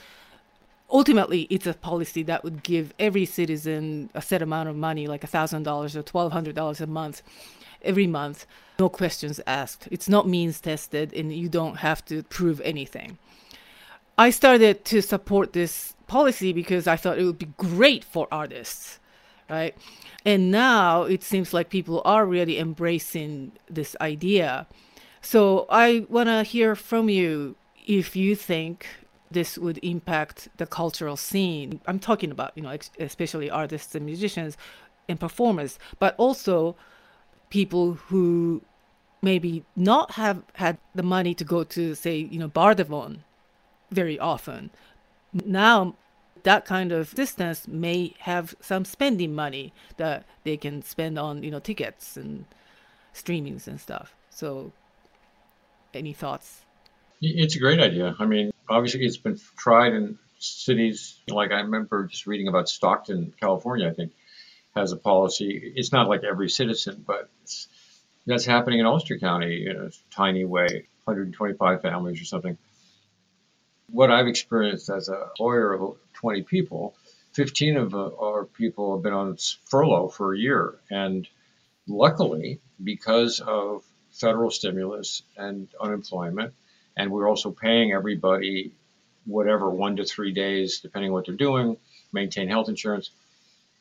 [0.91, 5.23] ultimately it's a policy that would give every citizen a set amount of money like
[5.23, 7.23] $1000 or $1200 a month
[7.85, 8.47] every month
[8.78, 13.18] no questions asked it's not means tested and you don't have to prove anything
[14.18, 18.99] i started to support this policy because i thought it would be great for artists
[19.49, 19.74] right
[20.24, 24.66] and now it seems like people are really embracing this idea.
[25.20, 27.57] So I want to hear from you
[27.87, 28.87] if you think
[29.30, 31.80] this would impact the cultural scene.
[31.87, 34.57] I'm talking about, you know, especially artists and musicians
[35.09, 36.76] and performers, but also
[37.53, 38.63] people who
[39.21, 43.19] maybe not have had the money to go to, say, you know, Bardavon
[43.91, 44.71] very often.
[45.35, 45.95] Now
[46.45, 51.51] that kind of distance may have some spending money that they can spend on you
[51.51, 52.47] know tickets and
[53.15, 54.17] streamings and stuff.
[54.31, 54.73] So
[55.95, 56.63] any thoughts?
[57.21, 58.17] It's a great idea.
[58.19, 61.21] I mean obviously it's been tried in cities.
[61.29, 64.11] Like i remember just reading about stockton california i think
[64.75, 67.31] has a policy it's not like every citizen but
[68.27, 72.57] that's happening in ulster county in a tiny way 125 families or something
[73.93, 76.95] what I've experienced as a lawyer of 20 people,
[77.35, 80.75] 15 of uh, our people have been on furlough for a year.
[80.91, 81.29] And
[81.87, 86.55] luckily, because of federal stimulus and unemployment,
[86.97, 88.73] and we're also paying everybody
[89.25, 91.77] whatever one to three days, depending on what they're doing,
[92.12, 93.11] maintain health insurance,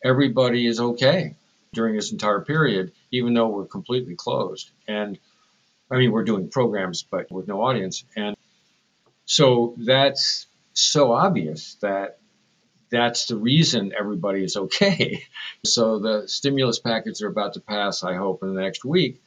[0.03, 1.35] everybody is okay
[1.73, 4.71] during this entire period, even though we're completely closed.
[4.87, 5.17] And
[5.89, 8.03] I mean, we're doing programs, but with no audience.
[8.15, 8.35] And
[9.25, 12.19] so that's so obvious that
[12.89, 15.23] that's the reason everybody is okay.
[15.63, 19.21] So the stimulus packets are about to pass, I hope, in the next week.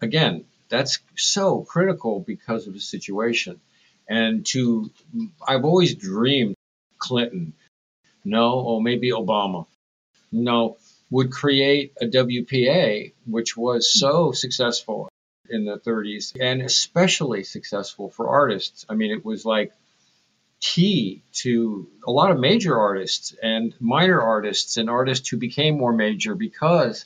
[0.00, 3.60] Again, that's so critical because of the situation.
[4.08, 4.90] And to,
[5.46, 6.54] I've always dreamed
[6.98, 7.52] Clinton,
[8.24, 9.66] no, or maybe Obama,
[10.32, 10.78] no,
[11.10, 15.08] would create a WPA, which was so successful
[15.48, 18.84] in the 30s and especially successful for artists.
[18.88, 19.72] I mean, it was like
[20.60, 25.92] key to a lot of major artists and minor artists and artists who became more
[25.92, 27.04] major because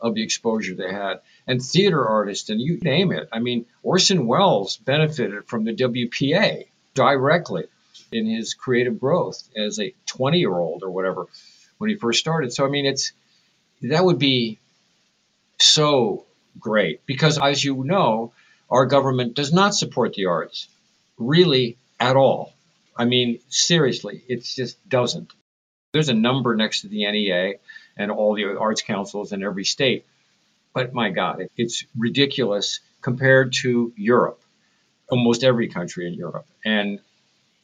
[0.00, 3.28] of the exposure they had and theater artists and you name it.
[3.32, 7.64] I mean, Orson Welles benefited from the WPA directly
[8.12, 11.26] in his creative growth as a 20 year old or whatever
[11.78, 12.52] when he first started.
[12.52, 13.12] So, I mean, it's
[13.82, 14.58] that would be
[15.58, 16.26] so
[16.58, 18.32] great because, as you know,
[18.70, 20.68] our government does not support the arts
[21.16, 22.52] really at all.
[22.96, 25.32] I mean, seriously, it just doesn't.
[25.92, 27.54] There's a number next to the NEA
[27.96, 30.04] and all the arts councils in every state.
[30.74, 34.40] But my God, it's ridiculous compared to Europe,
[35.08, 36.46] almost every country in Europe.
[36.64, 37.00] And,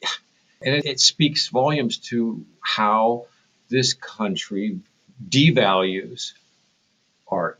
[0.62, 3.27] and it, it speaks volumes to how
[3.69, 4.81] this country
[5.29, 6.33] devalues
[7.29, 7.59] art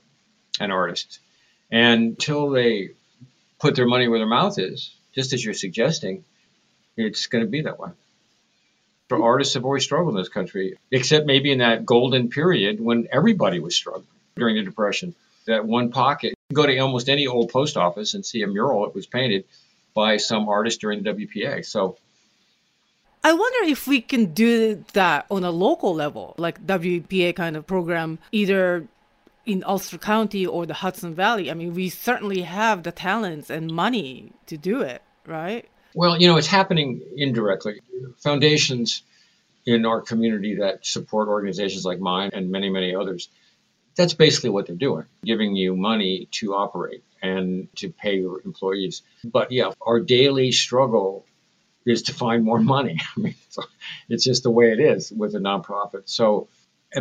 [0.61, 1.19] and artists.
[1.71, 2.91] And until they
[3.59, 6.25] put their money where their mouth is, just as you're suggesting,
[6.97, 7.91] it's going to be that way.
[9.09, 9.25] For hmm.
[9.25, 13.61] artists have always struggled in this country, except maybe in that golden period when everybody
[13.61, 15.15] was struggling during the Depression.
[15.47, 18.95] That one pocket, go to almost any old post office and see a mural that
[18.95, 19.45] was painted
[19.93, 21.65] by some artist during the WPA.
[21.67, 21.99] So
[23.25, 27.67] I wonder if we can do that on a local level, like WPA kind of
[27.67, 28.87] program, either
[29.47, 31.51] in Ulster County or the Hudson Valley.
[31.51, 35.67] I mean, we certainly have the talents and money to do it, right?
[35.95, 37.81] Well, you know, it's happening indirectly.
[38.19, 39.03] Foundations
[39.65, 43.31] in our community that support organizations like mine and many, many others,
[43.97, 49.01] that's basically what they're doing, giving you money to operate and to pay your employees.
[49.25, 51.25] But yeah, our daily struggle
[51.87, 53.01] is to find more money.
[53.17, 53.35] I mean,
[54.09, 56.03] it's just the way it is with a nonprofit.
[56.07, 56.49] So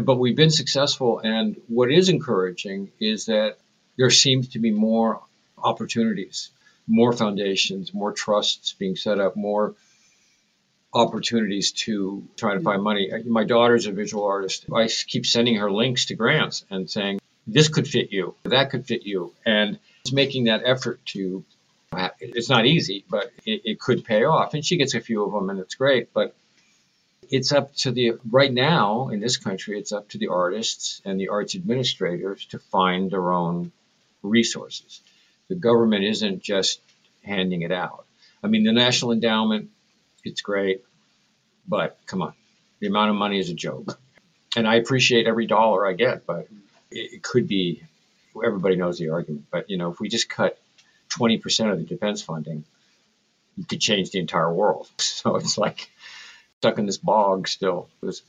[0.01, 1.19] but we've been successful.
[1.19, 3.57] And what is encouraging is that
[3.95, 5.21] there seems to be more
[5.57, 6.49] opportunities
[6.87, 9.75] more foundations, more trusts being set up, more
[10.93, 13.09] opportunities to try to find money.
[13.25, 14.65] My daughter's a visual artist.
[14.73, 18.85] I keep sending her links to grants and saying, this could fit you, that could
[18.85, 19.33] fit you.
[19.45, 21.43] And it's making that effort to,
[21.95, 24.53] Uh, it's not easy, but it, it could pay off.
[24.53, 26.13] And she gets a few of them and it's great.
[26.13, 26.35] But
[27.29, 31.19] it's up to the, right now in this country, it's up to the artists and
[31.19, 33.71] the arts administrators to find their own
[34.21, 35.01] resources.
[35.49, 36.79] The government isn't just
[37.23, 38.05] handing it out.
[38.43, 39.69] I mean, the National Endowment,
[40.23, 40.83] it's great,
[41.67, 42.33] but come on,
[42.79, 43.99] the amount of money is a joke.
[44.55, 46.47] And I appreciate every dollar I get, but
[46.91, 47.83] it could be,
[48.45, 50.59] everybody knows the argument, but you know, if we just cut
[51.17, 52.63] 20% of the defense funding,
[53.57, 54.89] you could change the entire world.
[54.97, 55.89] So it's like
[56.59, 57.89] stuck in this bog still.
[58.01, 58.23] It's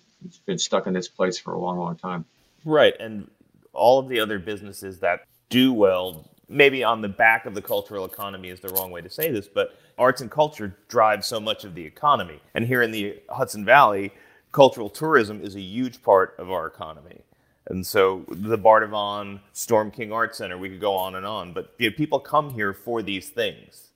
[0.46, 2.24] been stuck in this place for a long, long time.
[2.64, 2.94] Right.
[2.98, 3.28] And
[3.72, 8.04] all of the other businesses that do well, maybe on the back of the cultural
[8.04, 11.64] economy is the wrong way to say this, but arts and culture drive so much
[11.64, 12.40] of the economy.
[12.54, 14.12] And here in the Hudson Valley,
[14.52, 17.22] cultural tourism is a huge part of our economy.
[17.66, 21.72] And so the Bardavon Storm King Art Center, we could go on and on, but
[21.78, 23.90] you know, people come here for these things.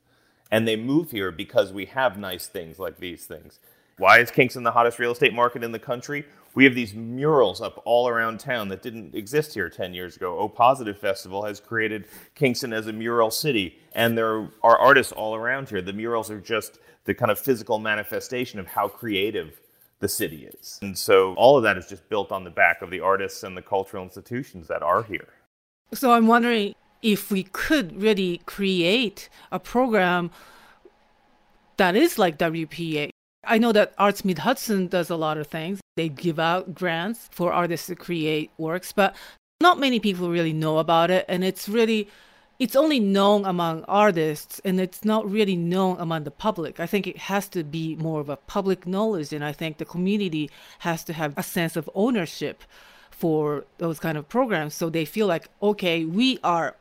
[0.51, 3.59] And they move here because we have nice things like these things.
[3.99, 6.25] Why is Kingston the hottest real estate market in the country?
[6.55, 10.39] We have these murals up all around town that didn't exist here 10 years ago.
[10.39, 15.35] O Positive Festival has created Kingston as a mural city, and there are artists all
[15.35, 15.83] around here.
[15.83, 19.61] The murals are just the kind of physical manifestation of how creative
[20.01, 20.79] the city is.
[20.83, 23.57] And so all of that is just built on the back of the artists and
[23.57, 25.29] the cultural institutions that are here.
[25.93, 30.31] So I'm wondering if we could really create a program
[31.77, 33.11] that is like WPA.
[33.45, 35.81] I know that Arts Mid-Hudson does a lot of things.
[35.97, 39.15] They give out grants for artists to create works, but
[39.61, 41.25] not many people really know about it.
[41.29, 42.09] And it's really
[42.59, 46.81] it's only known among artists and it's not really known among the public.
[46.81, 49.85] I think it has to be more of a public knowledge, and I think the
[49.85, 50.51] community
[50.81, 52.65] has to have a sense of ownership
[53.11, 54.75] for those kind of programs.
[54.75, 56.77] So they feel like, okay, we are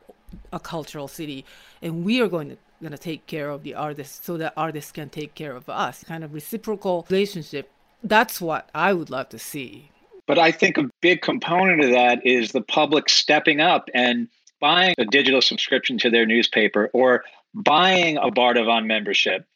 [0.52, 1.44] a cultural city
[1.80, 4.92] and we are going to going to take care of the artists so that artists
[4.92, 6.04] can take care of us.
[6.04, 7.68] Kind of reciprocal relationship.
[8.04, 9.90] That's what i would love to see.
[10.26, 14.28] But i think a big component of that is the public stepping up and
[14.60, 19.46] buying a digital subscription to their newspaper or buying a Bardavon membership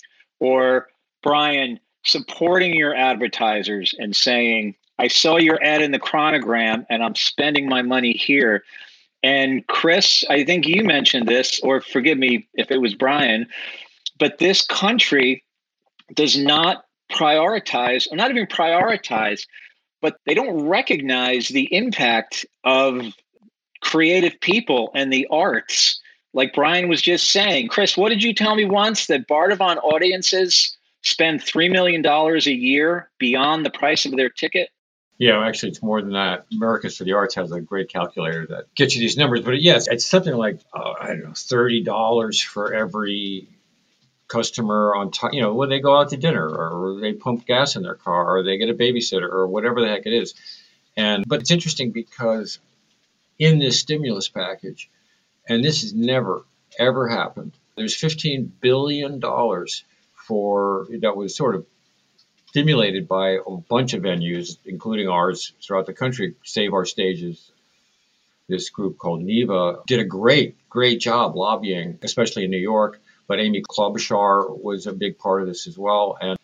[0.40, 0.88] or
[1.22, 7.14] Brian supporting your advertisers and saying, I saw your ad in the Chronogram and I'm
[7.14, 8.64] spending my money here.
[9.22, 13.46] And Chris, I think you mentioned this, or forgive me if it was Brian,
[14.18, 15.44] but this country
[16.12, 19.46] does not prioritize, or not even prioritize,
[20.00, 23.12] but they don't recognize the impact of
[23.82, 26.00] creative people and the arts.
[26.32, 30.76] Like Brian was just saying, Chris, what did you tell me once that Bardavon audiences
[31.02, 34.70] spend $3 million a year beyond the price of their ticket?
[35.18, 36.46] Yeah, actually, it's more than that.
[36.52, 39.42] Americans for the Arts has a great calculator that gets you these numbers.
[39.42, 43.48] But yes, it's something like, uh, I don't know, $30 for every
[44.28, 47.76] customer on time, you know, when they go out to dinner or they pump gas
[47.76, 50.34] in their car or they get a babysitter or whatever the heck it is.
[50.96, 52.58] And, but it's interesting because
[53.42, 54.88] in this stimulus package.
[55.48, 56.44] And this has never,
[56.78, 57.52] ever happened.
[57.76, 59.20] There's $15 billion
[60.28, 61.66] for that was sort of
[62.46, 66.36] stimulated by a bunch of venues, including ours throughout the country.
[66.44, 67.50] Save Our Stages,
[68.48, 73.00] this group called NIVA, did a great, great job lobbying, especially in New York.
[73.26, 76.16] But Amy Klobuchar was a big part of this as well.
[76.20, 76.38] And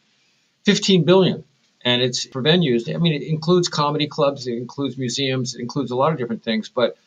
[0.64, 1.44] 15 billion
[1.88, 2.94] and it's for venues.
[2.94, 6.44] I mean, it includes comedy clubs, it includes museums, it includes a lot of different
[6.44, 6.98] things, but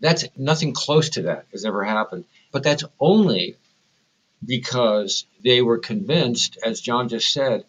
[0.00, 2.24] that's nothing close to that has ever happened.
[2.50, 3.56] But that's only
[4.44, 7.64] because they were convinced, as John just said,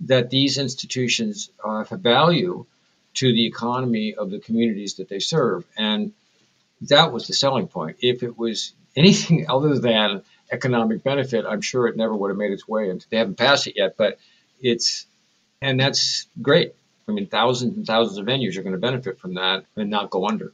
[0.00, 2.66] that these institutions uh, have value
[3.14, 5.64] to the economy of the communities that they serve.
[5.76, 6.12] And
[6.82, 7.96] that was the selling point.
[8.00, 10.22] If it was anything other than
[10.52, 13.08] economic benefit, I'm sure it never would have made its way into.
[13.08, 14.18] They haven't passed it yet, but
[14.60, 15.06] it's
[15.60, 16.74] and that's great.
[17.08, 20.10] I mean, thousands and thousands of venues are going to benefit from that and not
[20.10, 20.52] go under.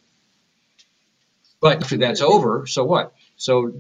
[1.61, 3.15] But if that's over, so what?
[3.37, 3.73] So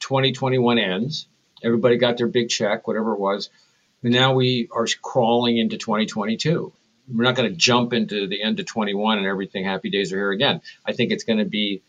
[0.00, 1.26] 2021 ends.
[1.62, 3.50] Everybody got their big check, whatever it was.
[4.02, 6.72] And now we are crawling into 2022.
[7.12, 10.16] We're not going to jump into the end of 21 and everything happy days are
[10.16, 10.62] here again.
[10.86, 11.82] I think it's going to be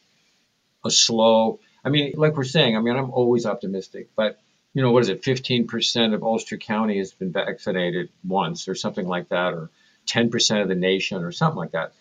[0.83, 1.59] a slow.
[1.85, 4.39] I mean, like we're saying, I mean, I'm always optimistic, but
[4.73, 9.05] you know, what is it, 15% of Ulster County has been vaccinated once or something
[9.05, 9.69] like that, or
[10.07, 11.93] 10% of the nation or something like that.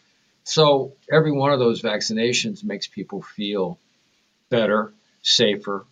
[0.45, 3.79] So every one of those vaccinations makes people feel
[4.51, 4.93] better,
[5.23, 5.85] safer,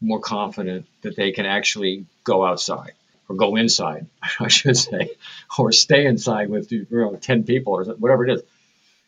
[0.00, 2.92] more confident that they can actually go outside
[3.28, 4.06] or go inside,
[4.40, 5.10] I should say,
[5.58, 8.42] or stay inside with you know 10 people or whatever it is.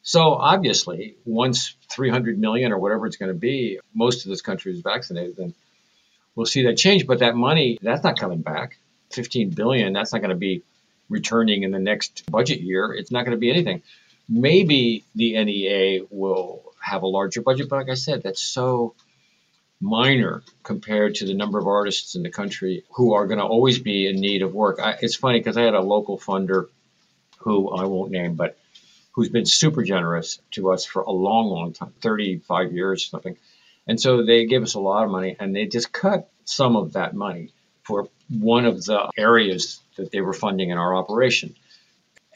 [0.03, 4.73] So obviously, once 300 million or whatever it's going to be, most of this country
[4.73, 5.55] is vaccinated, then
[6.39, 7.07] we'll see that change.
[7.07, 8.79] But that money, that's not coming back.
[9.11, 10.63] 15 billion, that's not going to be
[11.09, 12.93] returning in the next budget year.
[12.93, 13.83] It's not going to be anything.
[14.29, 18.95] Maybe the NEA will have a larger budget, but like I said, that's so
[19.81, 23.79] minor compared to the number of artists in the country who are going to always
[23.79, 24.79] be in need of work.
[24.81, 26.69] I, it's funny because I had a local funder
[27.39, 28.57] who I won't name, but
[29.13, 33.37] who's been super generous to us for a long, long time 35 years, something.
[33.89, 36.93] And so they gave us a lot of money and they just cut some of
[36.93, 41.57] that money for one of the areas that they were funding in our operation.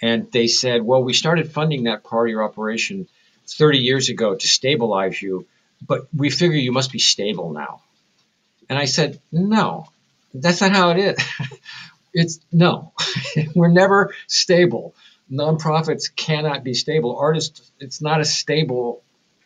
[0.01, 3.07] And they said, well, we started funding that part of your operation
[3.47, 5.47] 30 years ago to stabilize you
[5.87, 7.83] but we figure you must be stable now.
[8.69, 9.87] And I said, no,
[10.33, 11.25] that's not how it is.
[12.15, 12.93] it's no,
[13.55, 14.95] we're never stable.
[15.31, 17.17] Nonprofits cannot be stable.
[17.17, 19.03] Artists, it's not a stable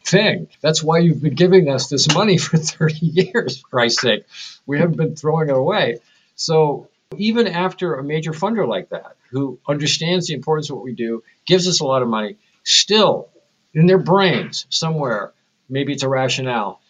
[0.06, 0.48] thing.
[0.60, 4.24] That's why you've been giving us this money for 30 years, Christ's sake.
[4.64, 5.98] We haven't been throwing it away.
[6.36, 10.94] So even after a major funder like that, who understands the importance of what we
[10.94, 13.28] do, gives us a lot of money, still
[13.74, 15.32] in their brains somewhere,
[15.68, 16.80] maybe it's a rationale,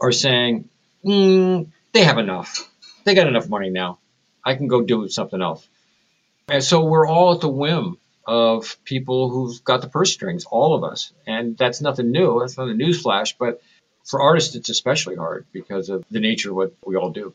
[0.00, 0.68] are saying,
[1.04, 2.68] mm, they have enough.
[3.04, 3.98] They got enough money now.
[4.44, 5.66] I can go do something else.
[6.48, 7.98] And so we're all at the whim
[8.28, 11.12] of people who've got the purse strings, all of us.
[11.26, 12.38] And that's nothing new.
[12.38, 13.36] That's not a news flash.
[13.38, 13.62] But
[14.04, 17.32] for artists, it's especially hard because of the nature of what we all do.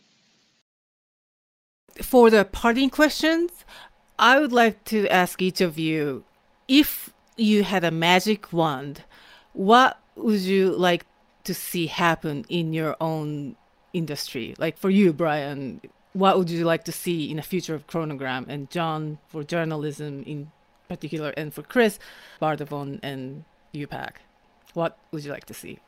[2.00, 3.66] For the parting questions,
[4.20, 6.24] I would like to ask each of you
[6.68, 9.04] if you had a magic wand,
[9.54, 11.08] what would you like
[11.46, 13.56] to see happen in your own
[13.94, 14.54] industry?
[14.60, 15.82] Like for you, Brian,
[16.14, 18.48] what would you like to see in the future of Chronogram?
[18.48, 20.52] And John, for journalism in
[20.94, 22.00] particular, and for Chris,
[22.42, 24.12] Bardavon and UPAC,
[24.74, 25.80] what would you like to see?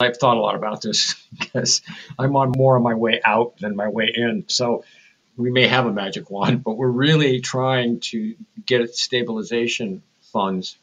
[0.00, 1.82] I've thought a lot about this because
[2.18, 4.44] I'm on more on my way out than my way in.
[4.48, 4.84] So
[5.36, 8.34] we may have a magic wand, but we're really trying to
[8.64, 10.76] get stabilization funds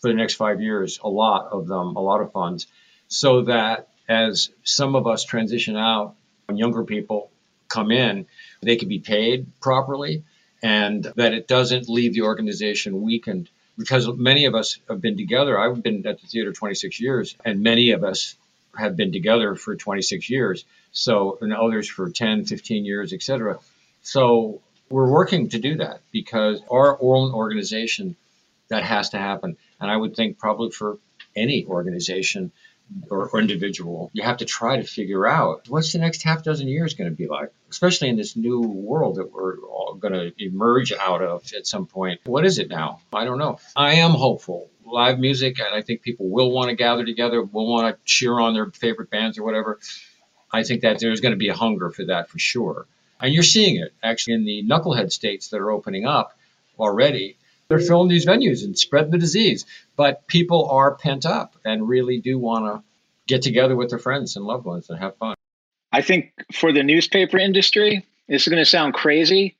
[0.00, 2.66] for the next five years, a lot of them, a lot of funds,
[3.08, 6.14] so that as some of us transition out
[6.48, 7.30] and younger people
[7.68, 8.26] come in,
[8.62, 10.22] they can be paid properly
[10.66, 13.48] and that it doesn't leave the organization weakened.
[13.78, 15.56] Because many of us have been together.
[15.56, 18.34] I've been at the theater 26 years, and many of us
[18.76, 20.64] have been together for 26 years.
[20.90, 23.60] So, and others for 10, 15 years, etc.
[24.02, 28.16] So, we're working to do that because our own organization
[28.68, 29.56] that has to happen.
[29.80, 30.98] And I would think probably for
[31.36, 32.50] any organization
[33.10, 36.68] or, or, individual, you have to try to figure out what's the next half dozen
[36.68, 40.32] years going to be like, especially in this new world that we're all going to
[40.44, 42.20] emerge out of at some point.
[42.24, 43.00] What is it now?
[43.12, 43.58] I don't know.
[43.74, 44.70] I am hopeful.
[44.84, 48.38] Live music, and I think people will want to gather together, will want to cheer
[48.38, 49.80] on their favorite bands or whatever.
[50.52, 52.86] I think that there's going to be a hunger for that for sure.
[53.20, 56.38] And you're seeing it actually in the knucklehead states that are opening up
[56.78, 57.36] already
[57.68, 59.66] they're filling these venues and spread the disease.
[59.96, 62.82] But people are pent up and really do want to
[63.26, 65.34] get together with their friends and loved ones and have fun.
[65.92, 69.56] I think for the newspaper industry, this is going to sound crazy,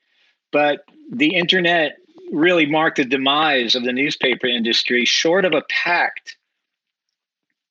[0.52, 1.96] but the internet
[2.32, 6.36] really marked the demise of the newspaper industry, short of a pact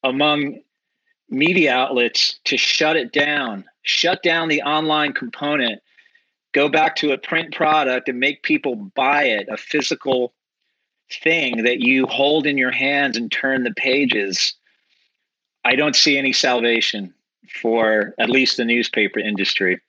[0.04, 0.60] among
[1.30, 5.82] media outlets to shut it down, shut down the online component
[6.56, 10.34] go back to a print product and make people buy it, a physical
[11.12, 14.54] thing that you hold in your hands and turn the pages,
[15.64, 17.14] I don't see any salvation
[17.62, 19.80] for at least the newspaper industry.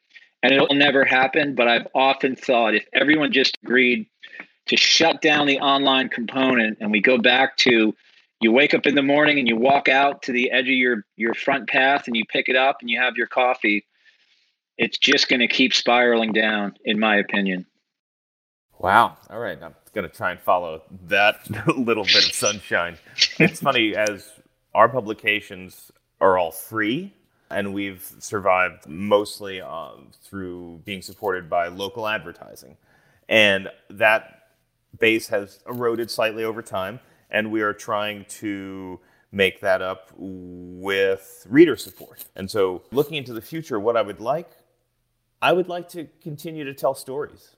[0.43, 4.07] And it'll never happen, but I've often thought if everyone just agreed
[4.67, 7.95] to shut down the online component and we go back to
[8.43, 11.05] you wake up in the morning and you walk out to the edge of your
[11.17, 13.87] your front path and you pick it up and you have your coffee
[14.79, 17.67] it's just going to keep spiraling down, in my opinion.
[18.79, 19.17] Wow.
[19.31, 19.59] All right.
[19.63, 22.99] I'm going to try and follow that little bit of sunshine.
[23.39, 24.31] it's funny, as
[24.75, 25.91] our publications
[26.21, 27.15] are all free,
[27.51, 29.93] and we've survived mostly uh,
[30.23, 32.77] through being supported by local advertising.
[33.29, 34.51] And that
[34.99, 37.01] base has eroded slightly over time,
[37.31, 39.01] and we are trying to
[39.33, 42.27] make that up with reader support.
[42.37, 44.51] And so, looking into the future, what I would like
[45.41, 47.57] I would like to continue to tell stories.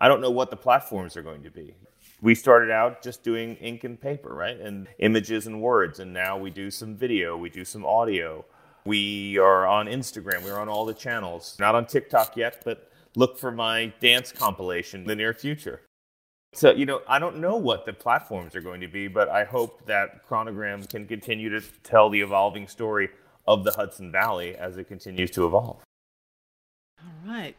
[0.00, 1.74] I don't know what the platforms are going to be.
[2.20, 4.58] We started out just doing ink and paper, right?
[4.58, 6.00] And images and words.
[6.00, 8.44] And now we do some video, we do some audio.
[8.84, 10.42] We are on Instagram.
[10.42, 11.56] We're on all the channels.
[11.60, 15.82] Not on TikTok yet, but look for my dance compilation in the near future.
[16.54, 19.44] So, you know, I don't know what the platforms are going to be, but I
[19.44, 23.10] hope that Chronogram can continue to tell the evolving story
[23.46, 25.82] of the Hudson Valley as it continues to evolve.
[27.02, 27.56] All right.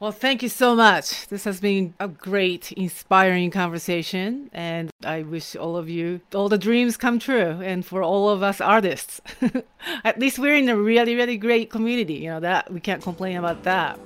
[0.00, 1.28] Well, thank you so much.
[1.28, 4.48] This has been a great, inspiring conversation.
[4.50, 7.60] And I wish all of you all the dreams come true.
[7.62, 9.20] And for all of us artists,
[10.04, 12.14] at least we're in a really, really great community.
[12.14, 14.00] You know, that we can't complain about that.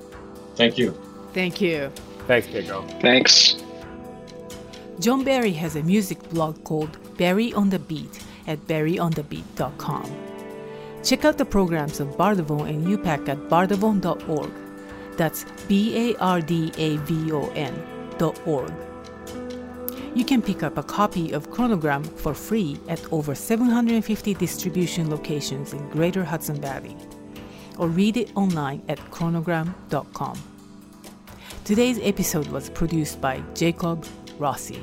[0.57, 0.91] Thank you.
[1.33, 1.89] Thank you.
[2.27, 3.01] Thanks, Keiko.
[3.01, 3.55] Thanks.
[4.99, 10.11] John Barry has a music blog called Barry on the Beat at barryonthebeat.com.
[11.05, 14.64] Check out the programs of Bardavon and UPAC at bardavon.org.
[15.17, 17.73] That's B A R D A V O N
[18.17, 18.71] dot org.
[20.13, 25.73] You can pick up a copy of Chronogram for free at over 750 distribution locations
[25.73, 26.95] in Greater Hudson Valley,
[27.77, 30.41] or read it online at chronogram.com.
[31.65, 34.05] Today's episode was produced by Jacob
[34.37, 34.81] Rossi.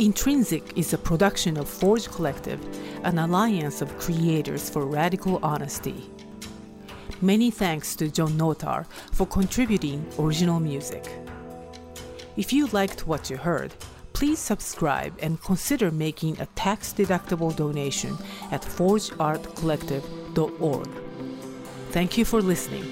[0.00, 2.58] Intrinsic is a production of Forge Collective,
[3.04, 6.10] an alliance of creators for radical honesty.
[7.22, 11.06] Many thanks to John Notar for contributing original music.
[12.38, 13.74] If you liked what you heard,
[14.14, 18.16] please subscribe and consider making a tax deductible donation
[18.50, 20.88] at forgeartcollective.org.
[21.90, 22.90] Thank you for listening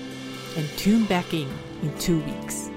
[0.56, 1.48] and tune back in
[1.82, 2.68] in two weeks.